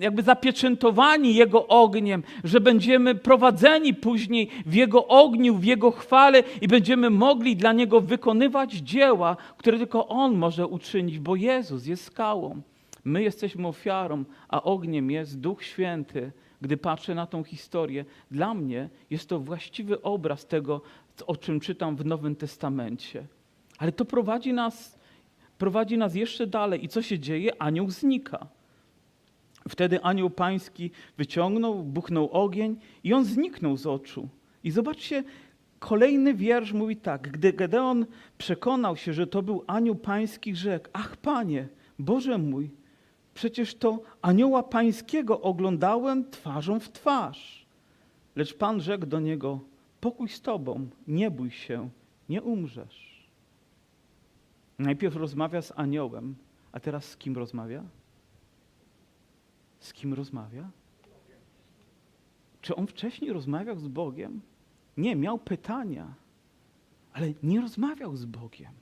[0.00, 6.68] jakby zapieczętowani Jego ogniem, że będziemy prowadzeni później w Jego ogniu, w Jego chwale i
[6.68, 12.62] będziemy mogli dla Niego wykonywać dzieła, które tylko On może uczynić, bo Jezus jest skałą.
[13.04, 16.32] My jesteśmy ofiarą, a ogniem jest Duch Święty.
[16.60, 20.80] Gdy patrzę na tą historię, dla mnie jest to właściwy obraz tego,
[21.26, 23.26] o czym czytam w Nowym Testamencie.
[23.78, 24.98] Ale to prowadzi nas,
[25.58, 26.84] prowadzi nas jeszcze dalej.
[26.84, 27.62] I co się dzieje?
[27.62, 28.46] Anioł znika.
[29.68, 34.28] Wtedy anioł pański wyciągnął, buchnął ogień i on zniknął z oczu.
[34.64, 35.24] I zobaczcie,
[35.78, 37.30] kolejny wiersz mówi tak.
[37.30, 38.06] Gdy Gedeon
[38.38, 42.70] przekonał się, że to był anioł pański, rzekł, ach panie, Boże mój,
[43.34, 47.66] przecież to anioła pańskiego oglądałem twarzą w twarz.
[48.36, 49.60] Lecz Pan rzekł do niego,
[50.00, 51.88] pokój z tobą, nie bój się,
[52.28, 53.28] nie umrzesz.
[54.78, 56.34] Najpierw rozmawia z aniołem,
[56.72, 57.84] a teraz z kim rozmawia?
[59.78, 60.70] Z kim rozmawia?
[62.60, 64.40] Czy on wcześniej rozmawiał z Bogiem?
[64.96, 66.14] Nie, miał pytania,
[67.12, 68.72] ale nie rozmawiał z Bogiem.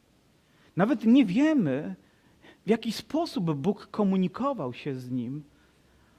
[0.76, 1.94] Nawet nie wiemy,
[2.66, 5.44] w jaki sposób Bóg komunikował się z nim,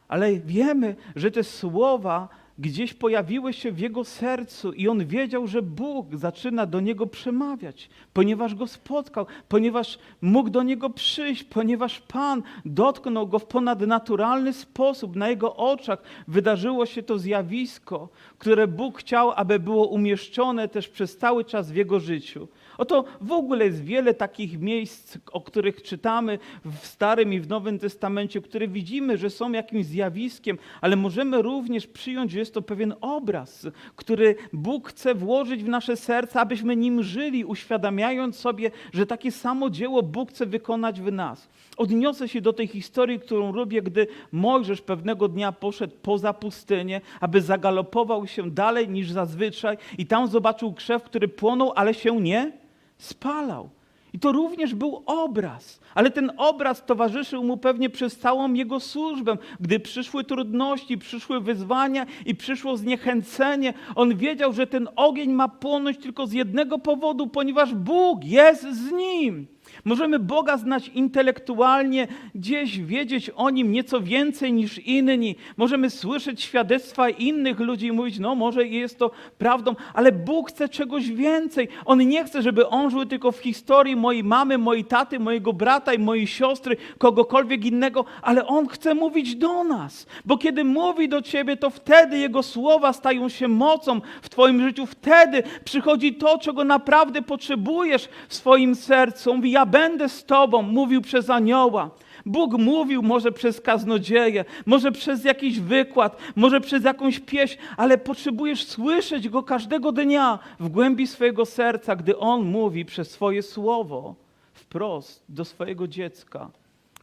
[0.08, 5.62] ale wiemy, że te słowa gdzieś pojawiły się w jego sercu i on wiedział, że
[5.62, 12.44] Bóg zaczyna do niego przemawiać, ponieważ go spotkał, ponieważ mógł do niego przyjść, ponieważ Pan
[12.66, 15.16] dotknął go w ponadnaturalny sposób.
[15.16, 21.18] Na jego oczach wydarzyło się to zjawisko, które Bóg chciał, aby było umieszczone też przez
[21.18, 22.48] cały czas w jego życiu.
[22.78, 27.80] Oto w ogóle jest wiele takich miejsc, o których czytamy w Starym i w Nowym
[27.80, 32.94] Testamencie, które widzimy, że są jakimś zjawiskiem, ale możemy również przyjąć, że jest to pewien
[33.02, 39.32] obraz, który Bóg chce włożyć w nasze serca, abyśmy nim żyli, uświadamiając sobie, że takie
[39.32, 41.50] samo dzieło Bóg chce wykonać w nas.
[41.78, 47.42] Odniosę się do tej historii, którą lubię, gdy Mojżesz pewnego dnia poszedł poza pustynię, aby
[47.42, 52.52] zagalopował się dalej niż zazwyczaj i tam zobaczył krzew, który płonął, ale się nie
[52.98, 53.70] spalał.
[54.16, 59.38] I to również był obraz, ale ten obraz towarzyszył mu pewnie przez całą jego służbę.
[59.60, 65.98] Gdy przyszły trudności, przyszły wyzwania i przyszło zniechęcenie, on wiedział, że ten ogień ma płonąć
[65.98, 69.48] tylko z jednego powodu, ponieważ Bóg jest z nim.
[69.86, 75.36] Możemy Boga znać intelektualnie, gdzieś wiedzieć o Nim nieco więcej niż inni.
[75.58, 80.70] Możemy słyszeć świadectwa innych ludzi i mówić, no może jest to prawdą, ale Bóg chce
[80.70, 81.68] czegoś więcej.
[81.86, 85.94] On nie chce, żeby On żył tylko w historii mojej mamy, mojej taty, mojego brata
[85.94, 90.08] i mojej siostry, kogokolwiek innego, ale On chce mówić do nas.
[90.26, 94.86] Bo kiedy mówi do Ciebie, to wtedy Jego słowa stają się mocą w Twoim życiu.
[94.86, 99.36] Wtedy przychodzi to, czego naprawdę potrzebujesz w swoim sercu.
[99.36, 101.90] Mówi, ja będę z Tobą, mówił przez anioła.
[102.26, 108.66] Bóg mówił może przez kaznodzieję, może przez jakiś wykład, może przez jakąś pieśń, ale potrzebujesz
[108.66, 114.16] słyszeć Go każdego dnia w głębi swojego serca, gdy On mówi przez swoje słowo
[114.54, 116.52] wprost do swojego dziecka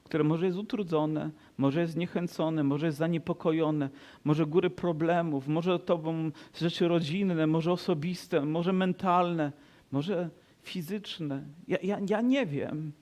[0.05, 3.89] które może jest utrudzone, może jest zniechęcone, może jest zaniepokojone,
[4.25, 9.53] może góry problemów, może tobą rzeczy rodzinne, może osobiste, może mentalne,
[9.93, 10.31] może
[10.63, 11.45] fizyczne.
[11.69, 12.93] Ja, ja, ja nie wiem.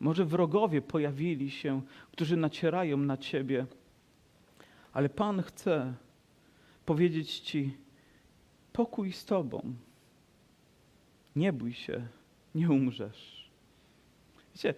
[0.00, 3.66] Może wrogowie pojawili się, którzy nacierają na ciebie,
[4.92, 5.94] ale Pan chce
[6.86, 7.76] powiedzieć ci:
[8.72, 9.74] pokój z tobą.
[11.36, 12.06] Nie bój się,
[12.54, 13.50] nie umrzesz.
[14.54, 14.74] Wiecie,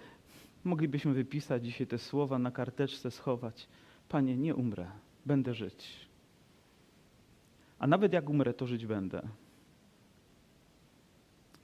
[0.65, 3.69] moglibyśmy wypisać dzisiaj te słowa na karteczce, schować.
[4.09, 4.87] Panie, nie umrę,
[5.27, 6.07] będę żyć.
[7.79, 9.29] A nawet jak umrę, to żyć będę.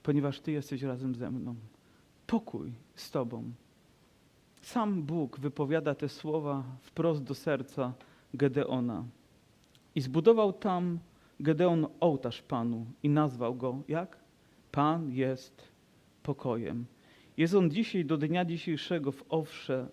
[0.07, 1.55] Ponieważ Ty jesteś razem ze mną.
[2.27, 3.51] Pokój z Tobą.
[4.61, 7.93] Sam Bóg wypowiada te słowa wprost do serca
[8.33, 9.05] Gedeona.
[9.95, 10.99] I zbudował tam
[11.39, 14.17] Gedeon ołtarz Panu i nazwał go jak?
[14.71, 15.63] Pan jest
[16.23, 16.85] pokojem.
[17.37, 19.87] Jest on dzisiaj do dnia dzisiejszego w Owsze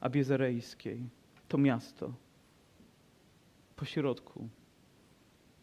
[0.00, 1.02] Abiezerejskiej.
[1.48, 2.12] To miasto
[3.76, 4.48] pośrodku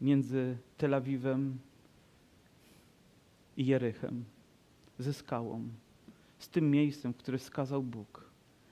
[0.00, 1.58] między Tel Awiwem
[3.56, 4.24] i Jerychem,
[4.98, 5.68] ze skałą,
[6.38, 8.30] z tym miejscem, które wskazał Bóg.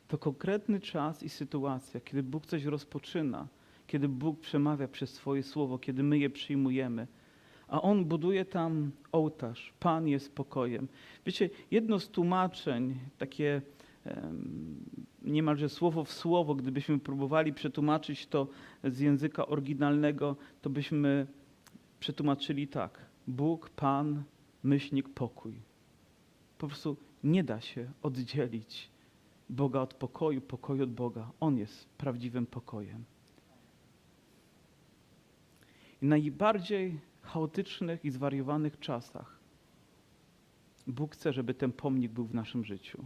[0.09, 3.49] To konkretny czas i sytuacja, kiedy Bóg coś rozpoczyna,
[3.87, 7.07] kiedy Bóg przemawia przez swoje słowo, kiedy my je przyjmujemy.
[7.69, 9.73] A On buduje tam ołtarz.
[9.81, 10.89] Pan jest pokojem.
[11.27, 13.63] Wiecie, jedno z tłumaczeń, takie
[14.05, 14.85] em,
[15.23, 18.49] niemalże słowo w słowo, gdybyśmy próbowali przetłumaczyć to
[18.85, 21.27] z języka oryginalnego, to byśmy
[22.01, 22.99] przetłumaczyli tak.
[23.27, 24.23] Bóg, Pan,
[24.65, 25.55] myślnik, pokój.
[26.59, 28.91] Po prostu nie da się oddzielić
[29.49, 31.31] Boga od pokoju, pokoju od Boga.
[31.41, 33.05] On jest prawdziwym pokojem.
[36.03, 39.41] I najbardziej chaotycznych i zwariowanych czasach
[40.87, 43.05] Bóg chce, żeby ten pomnik był w naszym życiu.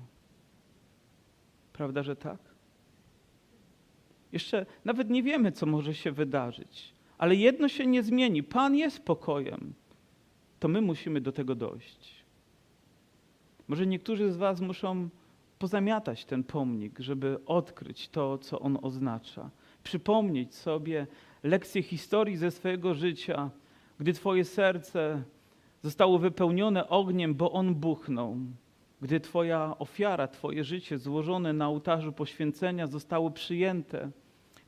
[1.72, 2.38] Prawda, że tak?
[4.32, 8.42] Jeszcze nawet nie wiemy, co może się wydarzyć, ale jedno się nie zmieni.
[8.42, 9.74] Pan jest pokojem.
[10.60, 12.24] To my musimy do tego dojść.
[13.68, 15.08] Może niektórzy z Was muszą
[15.58, 19.50] pozamiatać ten pomnik, żeby odkryć to, co on oznacza.
[19.82, 21.06] Przypomnieć sobie
[21.42, 23.50] lekcje historii ze swojego życia,
[24.00, 25.22] gdy Twoje serce
[25.82, 28.36] zostało wypełnione ogniem, bo on buchnął.
[29.02, 34.10] Gdy Twoja ofiara, Twoje życie złożone na ołtarzu poświęcenia zostało przyjęte.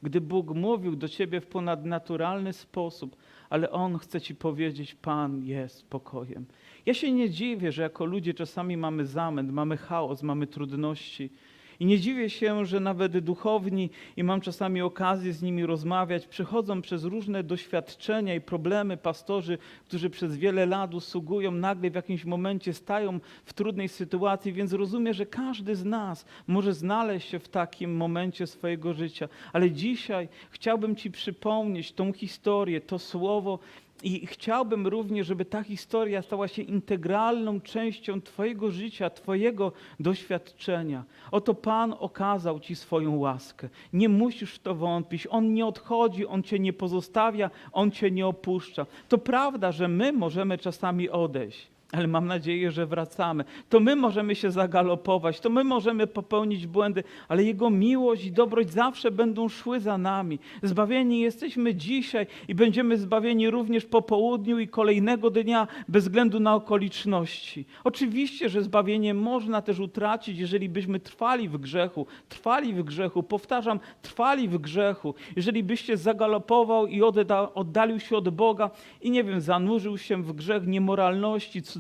[0.03, 3.17] Gdy Bóg mówił do Ciebie w ponadnaturalny sposób,
[3.51, 6.47] ale On chce Ci powiedzieć: Pan jest pokojem.
[6.87, 11.31] Ja się nie dziwię, że jako ludzie czasami mamy zamęt, mamy chaos, mamy trudności.
[11.81, 16.83] I nie dziwię się, że nawet duchowni, i mam czasami okazję z nimi rozmawiać, przechodzą
[16.83, 22.73] przez różne doświadczenia i problemy pastorzy, którzy przez wiele lat usługują, nagle w jakimś momencie
[22.73, 27.97] stają w trudnej sytuacji, więc rozumiem, że każdy z nas może znaleźć się w takim
[27.97, 29.29] momencie swojego życia.
[29.53, 33.59] Ale dzisiaj chciałbym Ci przypomnieć tą historię, to słowo,
[34.03, 41.05] i chciałbym również, żeby ta historia stała się integralną częścią Twojego życia, Twojego doświadczenia.
[41.31, 43.69] Oto Pan okazał Ci swoją łaskę.
[43.93, 45.27] Nie musisz w to wątpić.
[45.31, 48.87] On nie odchodzi, On Cię nie pozostawia, On Cię nie opuszcza.
[49.09, 51.71] To prawda, że my możemy czasami odejść.
[51.93, 53.45] Ale mam nadzieję, że wracamy.
[53.69, 58.71] To my możemy się zagalopować, to my możemy popełnić błędy, ale Jego miłość i dobroć
[58.71, 60.39] zawsze będą szły za nami.
[60.63, 66.55] Zbawieni jesteśmy dzisiaj i będziemy zbawieni również po południu i kolejnego dnia, bez względu na
[66.55, 67.65] okoliczności.
[67.85, 73.81] Oczywiście, że zbawienie można też utracić, jeżeli byśmy trwali w grzechu, trwali w grzechu, powtarzam,
[74.03, 75.15] trwali w grzechu.
[75.37, 80.23] Jeżeli byś się zagalopował i odda, oddalił się od Boga i nie wiem, zanurzył się
[80.23, 81.80] w grzech niemoralności, cudzołóstwa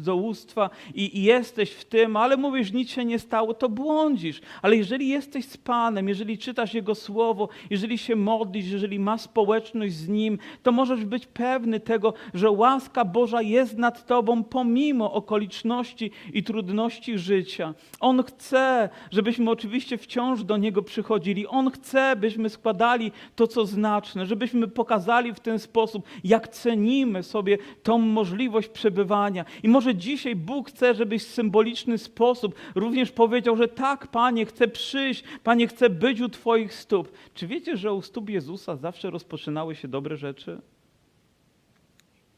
[0.94, 4.40] i, i jesteś w tym, ale mówisz, nic się nie stało, to błądzisz.
[4.62, 9.94] Ale jeżeli jesteś z Panem, jeżeli czytasz Jego Słowo, jeżeli się modlisz, jeżeli masz społeczność
[9.94, 16.10] z Nim, to możesz być pewny tego, że łaska Boża jest nad Tobą pomimo okoliczności
[16.32, 17.74] i trudności życia.
[18.00, 21.46] On chce, żebyśmy oczywiście wciąż do Niego przychodzili.
[21.46, 27.58] On chce, byśmy składali to, co znaczne, żebyśmy pokazali w ten sposób, jak cenimy sobie
[27.82, 29.44] tą możliwość przebywania.
[29.62, 34.68] I może dzisiaj Bóg chce, żebyś w symboliczny sposób również powiedział, że tak, Panie, chcę
[34.68, 37.12] przyjść, Panie, chcę być u Twoich stóp.
[37.34, 40.60] Czy wiecie, że u stóp Jezusa zawsze rozpoczynały się dobre rzeczy?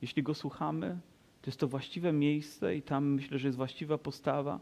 [0.02, 0.98] Jeśli Go słuchamy,
[1.42, 4.60] to jest to właściwe miejsce i tam myślę, że jest właściwa postawa.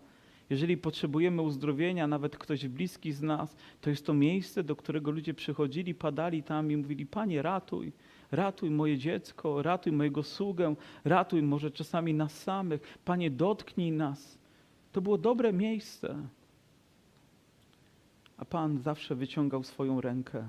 [0.51, 5.35] Jeżeli potrzebujemy uzdrowienia, nawet ktoś bliski z nas, to jest to miejsce, do którego ludzie
[5.35, 7.93] przychodzili, padali tam i mówili: Panie, ratuj,
[8.31, 10.75] ratuj moje dziecko, ratuj mojego sługę,
[11.05, 14.39] ratuj może czasami nas samych, Panie, dotknij nas.
[14.93, 16.17] To było dobre miejsce.
[18.37, 20.49] A Pan zawsze wyciągał swoją rękę,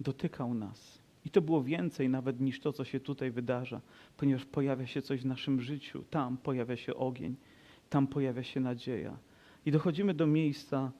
[0.00, 0.98] dotykał nas.
[1.24, 3.80] I to było więcej nawet niż to, co się tutaj wydarza,
[4.16, 7.36] ponieważ pojawia się coś w naszym życiu, tam pojawia się ogień,
[7.90, 9.16] tam pojawia się nadzieja.
[9.66, 10.92] I dochodzimy do miejsca,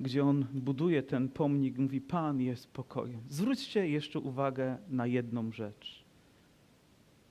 [0.00, 3.20] gdzie on buduje ten pomnik, mówi: Pan jest pokojem.
[3.28, 6.04] Zwróćcie jeszcze uwagę na jedną rzecz.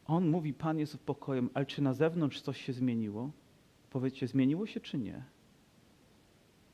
[0.08, 3.32] On mówi: Pan jest pokojem, ale czy na zewnątrz coś się zmieniło?
[3.90, 5.24] Powiedzcie, zmieniło się czy nie?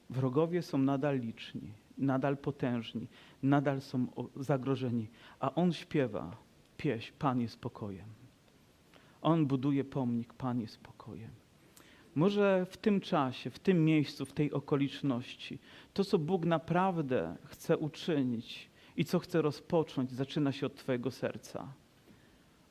[0.10, 3.08] Wrogowie są nadal liczni, nadal potężni,
[3.44, 5.08] nadal są zagrożeni,
[5.40, 6.38] a on śpiewa
[6.78, 8.10] pieśń: Pan jest pokojem.
[9.22, 11.45] On buduje pomnik: Pan jest pokojem.
[12.16, 15.60] Może w tym czasie, w tym miejscu, w tej okoliczności,
[15.94, 21.74] to, co Bóg naprawdę chce uczynić i co chce rozpocząć, zaczyna się od Twojego serca,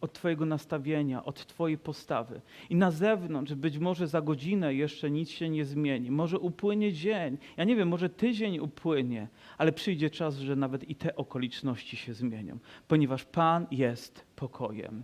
[0.00, 2.40] od Twojego nastawienia, od Twojej postawy.
[2.70, 7.38] I na zewnątrz, być może za godzinę jeszcze nic się nie zmieni, może upłynie dzień,
[7.56, 9.28] ja nie wiem, może tydzień upłynie,
[9.58, 15.02] ale przyjdzie czas, że nawet i te okoliczności się zmienią, ponieważ Pan jest pokojem.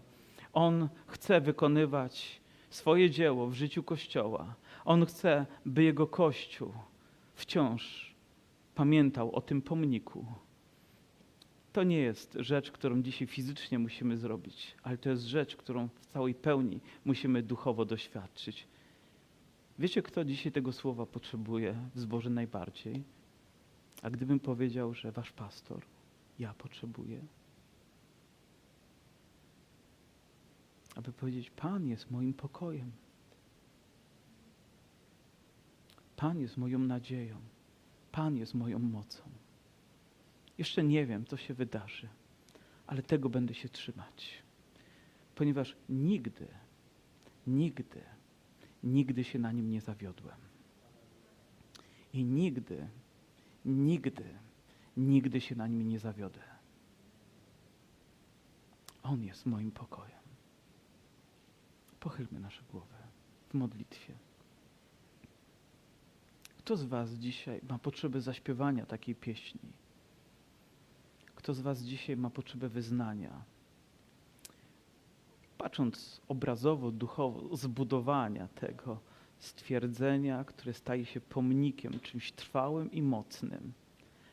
[0.52, 2.40] On chce wykonywać
[2.70, 4.54] swoje dzieło w życiu Kościoła.
[4.84, 6.72] On chce, by jego Kościół
[7.34, 8.14] wciąż
[8.74, 10.26] pamiętał o tym pomniku.
[11.72, 16.06] To nie jest rzecz, którą dzisiaj fizycznie musimy zrobić, ale to jest rzecz, którą w
[16.06, 18.66] całej pełni musimy duchowo doświadczyć.
[19.78, 23.02] Wiecie, kto dzisiaj tego słowa potrzebuje w zborze najbardziej?
[24.02, 25.82] A gdybym powiedział, że wasz pastor,
[26.38, 27.20] ja potrzebuję,
[30.96, 32.92] aby powiedzieć: Pan jest moim pokojem.
[36.16, 37.36] Pan jest moją nadzieją.
[38.12, 39.22] Pan jest moją mocą.
[40.58, 42.08] Jeszcze nie wiem, co się wydarzy,
[42.86, 44.42] ale tego będę się trzymać,
[45.34, 46.48] ponieważ nigdy,
[47.46, 48.02] nigdy,
[48.84, 50.36] nigdy się na nim nie zawiodłem.
[52.12, 52.88] I nigdy,
[53.64, 54.24] nigdy,
[54.96, 56.40] nigdy się na nim nie zawiodę.
[59.02, 60.19] On jest moim pokojem.
[62.00, 62.94] Pochylmy nasze głowy
[63.48, 64.14] w modlitwie.
[66.58, 69.60] Kto z Was dzisiaj ma potrzebę zaśpiewania takiej pieśni?
[71.34, 73.44] Kto z Was dzisiaj ma potrzebę wyznania?
[75.58, 79.00] Patrząc obrazowo, duchowo, zbudowania tego
[79.38, 83.72] stwierdzenia, które staje się pomnikiem, czymś trwałym i mocnym,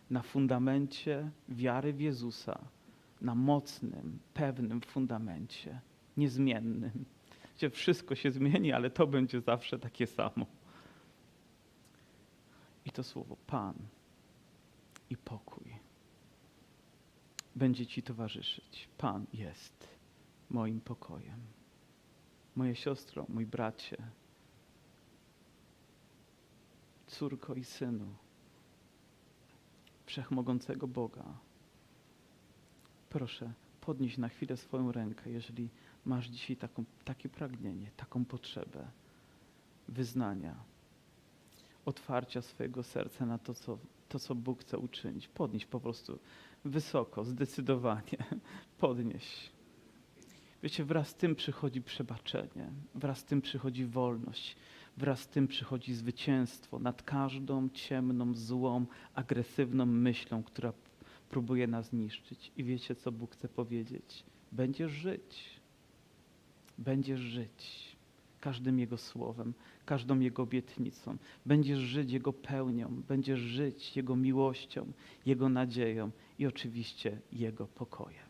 [0.09, 2.59] na fundamencie wiary w Jezusa,
[3.22, 5.82] na mocnym, pewnym fundamencie,
[6.18, 7.05] niezmiennym
[7.58, 10.45] gdzie wszystko się zmieni, ale to będzie zawsze takie samo.
[12.86, 13.76] I to słowo Pan
[15.10, 15.76] i pokój
[17.55, 18.89] będzie Ci towarzyszyć.
[18.97, 19.88] Pan jest
[20.49, 21.39] moim pokojem.
[22.55, 23.97] Moja siostro, mój bracie,
[27.08, 28.16] córko i synu
[30.05, 31.26] Wszechmogącego Boga.
[33.10, 35.70] Proszę, podnieś na chwilę swoją rękę, jeżeli
[36.08, 38.88] masz dzisiaj taką, takie pragnienie, taką potrzebę
[39.88, 40.55] wyznania,
[41.86, 43.78] otwarcia swojego serca na to co,
[44.10, 45.28] to, co Bóg chce uczynić.
[45.28, 46.20] Podnieś po prostu
[46.66, 48.18] wysoko, zdecydowanie.
[48.78, 49.49] Podnieś.
[50.64, 54.55] Wiecie, wraz z tym przychodzi przebaczenie, wraz z tym przychodzi wolność,
[54.97, 60.74] wraz z tym przychodzi zwycięstwo nad każdą ciemną, złą, agresywną myślą, która
[61.30, 62.51] próbuje nas zniszczyć.
[62.58, 64.24] I wiecie, co Bóg chce powiedzieć?
[64.51, 65.57] Będziesz żyć.
[66.78, 67.88] Będziesz żyć
[68.41, 69.53] każdym Jego słowem,
[69.86, 71.17] każdą Jego obietnicą.
[71.45, 74.91] Będziesz żyć Jego pełnią, będziesz żyć Jego miłością,
[75.25, 78.28] Jego nadzieją i oczywiście Jego pokojem.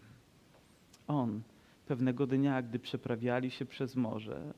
[1.08, 1.42] On
[1.88, 4.54] pewnego dnia, gdy przeprawiali się przez morze,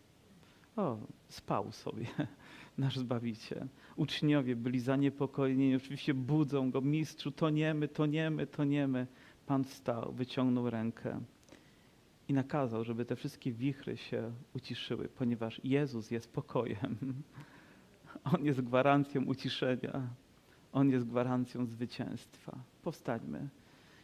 [0.75, 2.05] o, spał sobie
[2.77, 3.67] nasz Zbawiciel.
[3.95, 9.07] Uczniowie byli zaniepokojeni, oczywiście budzą go, mistrzu, toniemy, toniemy, toniemy.
[9.45, 11.21] Pan wstał, wyciągnął rękę
[12.29, 16.97] i nakazał, żeby te wszystkie wichry się uciszyły, ponieważ Jezus jest pokojem.
[18.33, 20.07] On jest gwarancją uciszenia.
[20.71, 22.57] On jest gwarancją zwycięstwa.
[22.83, 23.49] Powstańmy.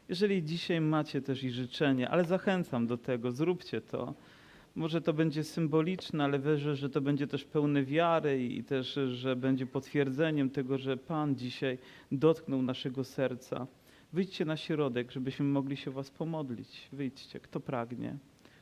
[0.09, 4.13] Jeżeli dzisiaj macie też i życzenie, ale zachęcam do tego, zróbcie to.
[4.75, 9.35] Może to będzie symboliczne, ale wierzę, że to będzie też pełne wiary i też, że
[9.35, 11.77] będzie potwierdzeniem tego, że Pan dzisiaj
[12.11, 13.67] dotknął naszego serca.
[14.15, 16.89] Wyjdźcie na środek, żebyśmy mogli się Was pomodlić.
[16.91, 18.17] Wyjdźcie, kto pragnie,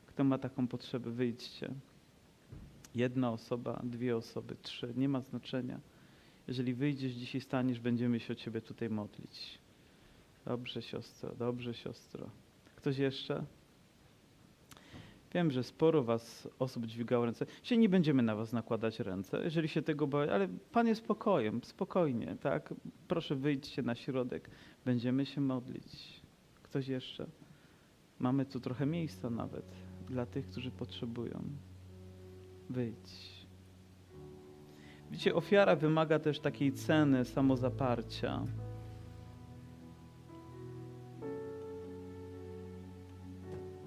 [0.06, 1.70] kto ma taką potrzebę, wyjdźcie.
[2.96, 5.80] Jedna osoba, dwie osoby, trzy, nie ma znaczenia.
[6.48, 9.60] Jeżeli wyjdziesz dzisiaj, staniesz, będziemy się o Ciebie tutaj modlić.
[10.46, 12.30] Dobrze, siostro, dobrze, siostro.
[12.76, 13.46] Ktoś jeszcze?
[15.34, 17.46] Wiem, że sporo was osób dźwigało ręce.
[17.64, 21.64] Się nie będziemy na was nakładać ręce, jeżeli się tego boją, ale Pan jest spokojem,
[21.64, 22.74] spokojnie, tak?
[23.08, 24.50] Proszę wyjdźcie na środek,
[24.86, 26.22] będziemy się modlić.
[26.64, 27.28] Ktoś jeszcze?
[28.20, 29.66] Mamy tu trochę miejsca nawet
[30.10, 31.42] dla tych, którzy potrzebują.
[32.70, 33.44] Wyjdź.
[35.12, 38.46] Widzicie, ofiara wymaga też takiej ceny samozaparcia.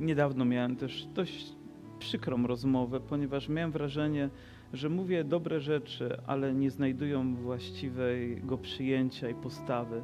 [0.01, 1.53] Niedawno miałem też dość
[1.99, 4.31] przykrą rozmowę, ponieważ miałem wrażenie,
[4.73, 10.03] że mówię dobre rzeczy, ale nie znajdują właściwego przyjęcia i postawy,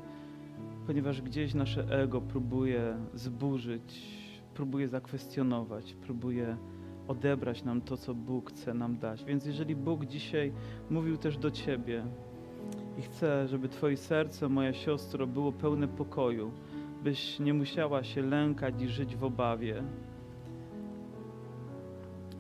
[0.87, 4.03] ponieważ gdzieś nasze ego próbuje zburzyć,
[4.55, 6.57] próbuje zakwestionować, próbuje
[7.09, 9.25] odebrać nam to, co Bóg chce nam dać.
[9.25, 10.53] Więc jeżeli Bóg dzisiaj
[10.91, 12.05] mówił też do Ciebie
[12.99, 16.51] i chce, żeby Twoje serce, moja siostro, było pełne pokoju,
[17.05, 19.83] byś nie musiała się lękać i żyć w obawie,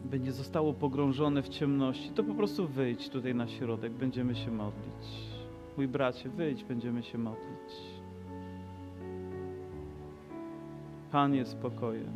[0.04, 4.50] by nie zostało pogrążone w ciemności, to po prostu wyjdź tutaj na środek, będziemy się
[4.50, 5.32] modlić.
[5.76, 7.91] Mój bracie, wyjdź, będziemy się modlić.
[11.12, 12.14] Pan jest spokojem.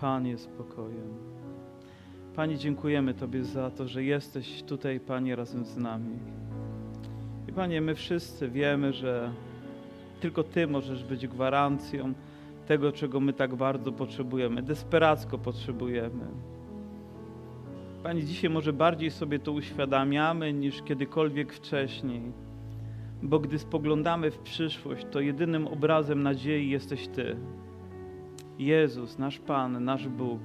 [0.00, 1.14] Pan jest spokojem.
[2.36, 6.18] Panie, dziękujemy Tobie za to, że jesteś tutaj, Panie, razem z nami.
[7.48, 9.32] I Panie, my wszyscy wiemy, że
[10.20, 12.12] tylko Ty możesz być gwarancją
[12.66, 16.24] tego, czego my tak bardzo potrzebujemy, desperacko potrzebujemy.
[18.02, 22.32] Panie, dzisiaj może bardziej sobie to uświadamiamy niż kiedykolwiek wcześniej,
[23.22, 27.36] bo gdy spoglądamy w przyszłość, to jedynym obrazem nadziei jesteś Ty.
[28.58, 30.40] Jezus, nasz Pan, nasz Bóg.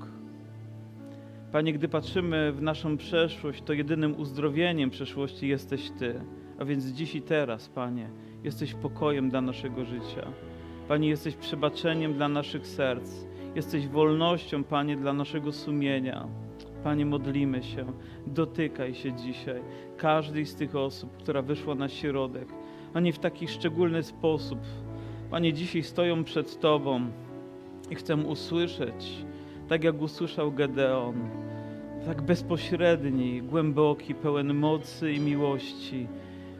[1.51, 6.21] Panie, gdy patrzymy w naszą przeszłość, to jedynym uzdrowieniem przeszłości jesteś Ty.
[6.59, 8.09] A więc dziś i teraz, Panie,
[8.43, 10.27] jesteś pokojem dla naszego życia.
[10.87, 13.11] Panie, jesteś przebaczeniem dla naszych serc.
[13.55, 16.27] Jesteś wolnością, Panie, dla naszego sumienia.
[16.83, 17.85] Panie, modlimy się.
[18.27, 19.61] Dotykaj się dzisiaj
[19.97, 22.47] każdej z tych osób, która wyszła na środek.
[22.97, 24.59] Panie, w taki szczególny sposób.
[25.31, 27.01] Panie, dzisiaj stoją przed Tobą
[27.89, 29.25] i chcę usłyszeć,
[29.67, 31.15] tak jak usłyszał Gedeon,
[32.05, 36.07] tak bezpośredni, głęboki, pełen mocy i miłości.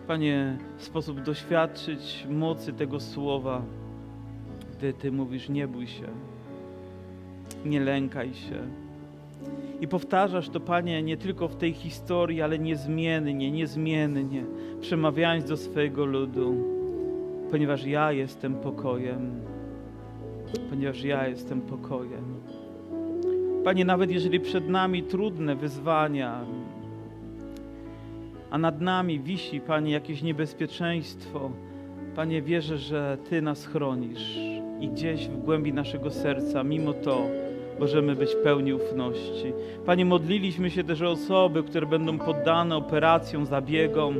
[0.08, 3.62] Panie, sposób doświadczyć mocy tego słowa,
[4.78, 6.08] gdy Ty mówisz, nie bój się,
[7.66, 8.87] nie lękaj się.
[9.82, 14.44] I powtarzasz to, Panie, nie tylko w tej historii, ale niezmiennie, niezmiennie,
[14.82, 16.56] przemawiając do swojego ludu,
[17.52, 19.42] ponieważ ja jestem pokojem
[20.70, 22.42] ponieważ ja jestem pokojem.
[23.64, 26.46] Panie, nawet jeżeli przed nami trudne wyzwania,
[28.50, 31.52] a nad nami wisi, Panie, jakieś niebezpieczeństwo,
[32.16, 34.38] Panie, wierzę, że Ty nas chronisz
[34.80, 37.28] i gdzieś w głębi naszego serca, mimo to,
[37.80, 39.54] możemy być pełni ufności.
[39.86, 44.16] Panie, modliliśmy się też o osoby, które będą poddane operacjom, zabiegom,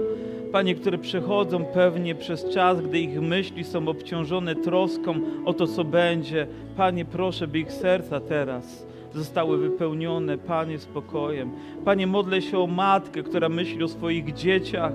[0.52, 5.84] Panie, które przechodzą pewnie przez czas, gdy ich myśli są obciążone troską o to, co
[5.84, 6.48] będzie.
[6.78, 11.52] Panie, proszę, by ich serca teraz zostały wypełnione, Panie, spokojem.
[11.86, 14.94] Panie, modlę się o matkę, która myśli o swoich dzieciach,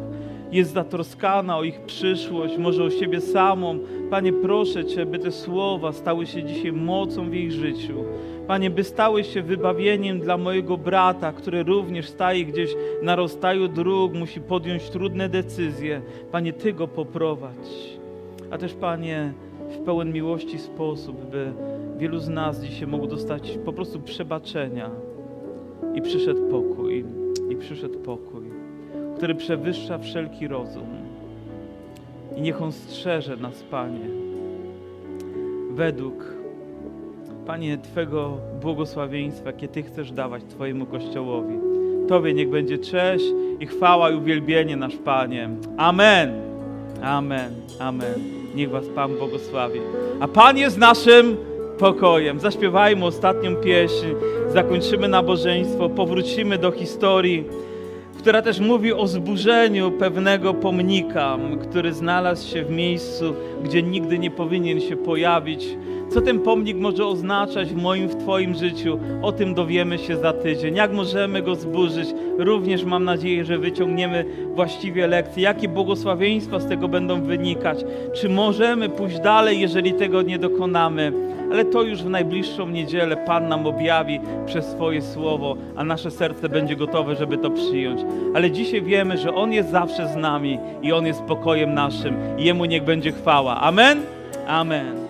[0.52, 3.78] jest zatroskana o ich przyszłość, może o siebie samą.
[4.10, 8.04] Panie, proszę Cię, by te słowa stały się dzisiaj mocą w jej życiu.
[8.46, 14.14] Panie, by stały się wybawieniem dla mojego brata, który również staje gdzieś na rozstaju dróg,
[14.14, 16.02] musi podjąć trudne decyzje.
[16.32, 17.98] Panie, Ty go poprowadź.
[18.50, 19.32] A też, Panie,
[19.70, 21.52] w pełen miłości sposób, by
[21.98, 24.90] wielu z nas dzisiaj mogło dostać po prostu przebaczenia.
[25.94, 27.04] I przyszedł pokój,
[27.50, 28.61] i przyszedł pokój,
[29.22, 30.86] który przewyższa wszelki rozum.
[32.36, 34.08] I niech On strzeże nas, Panie,
[35.70, 36.34] według
[37.46, 41.54] Panie, Twego błogosławieństwa, jakie Ty chcesz dawać Twojemu Kościołowi.
[42.08, 43.24] Tobie niech będzie cześć
[43.60, 45.48] i chwała i uwielbienie nasz Panie.
[45.76, 46.32] Amen.
[47.02, 47.52] Amen.
[47.80, 48.14] Amen.
[48.54, 49.80] Niech Was Pan błogosławi.
[50.20, 51.36] A Pan jest naszym
[51.78, 52.40] pokojem.
[52.40, 54.06] Zaśpiewajmy ostatnią pieśń,
[54.48, 57.44] zakończymy nabożeństwo, powrócimy do historii,
[58.22, 64.30] która też mówi o zburzeniu pewnego pomnika, który znalazł się w miejscu, gdzie nigdy nie
[64.30, 65.76] powinien się pojawić
[66.14, 68.98] co ten pomnik może oznaczać w moim, w Twoim życiu?
[69.22, 70.76] O tym dowiemy się za tydzień.
[70.76, 72.08] Jak możemy go zburzyć?
[72.38, 75.42] Również mam nadzieję, że wyciągniemy właściwie lekcje.
[75.42, 77.84] Jakie błogosławieństwa z tego będą wynikać?
[78.14, 81.12] Czy możemy pójść dalej, jeżeli tego nie dokonamy?
[81.52, 86.48] Ale to już w najbliższą niedzielę Pan nam objawi przez swoje słowo, a nasze serce
[86.48, 88.00] będzie gotowe, żeby to przyjąć.
[88.34, 92.16] Ale dzisiaj wiemy, że On jest zawsze z nami i On jest pokojem naszym.
[92.38, 93.60] Jemu niech będzie chwała.
[93.60, 94.00] Amen?
[94.46, 95.01] Amen.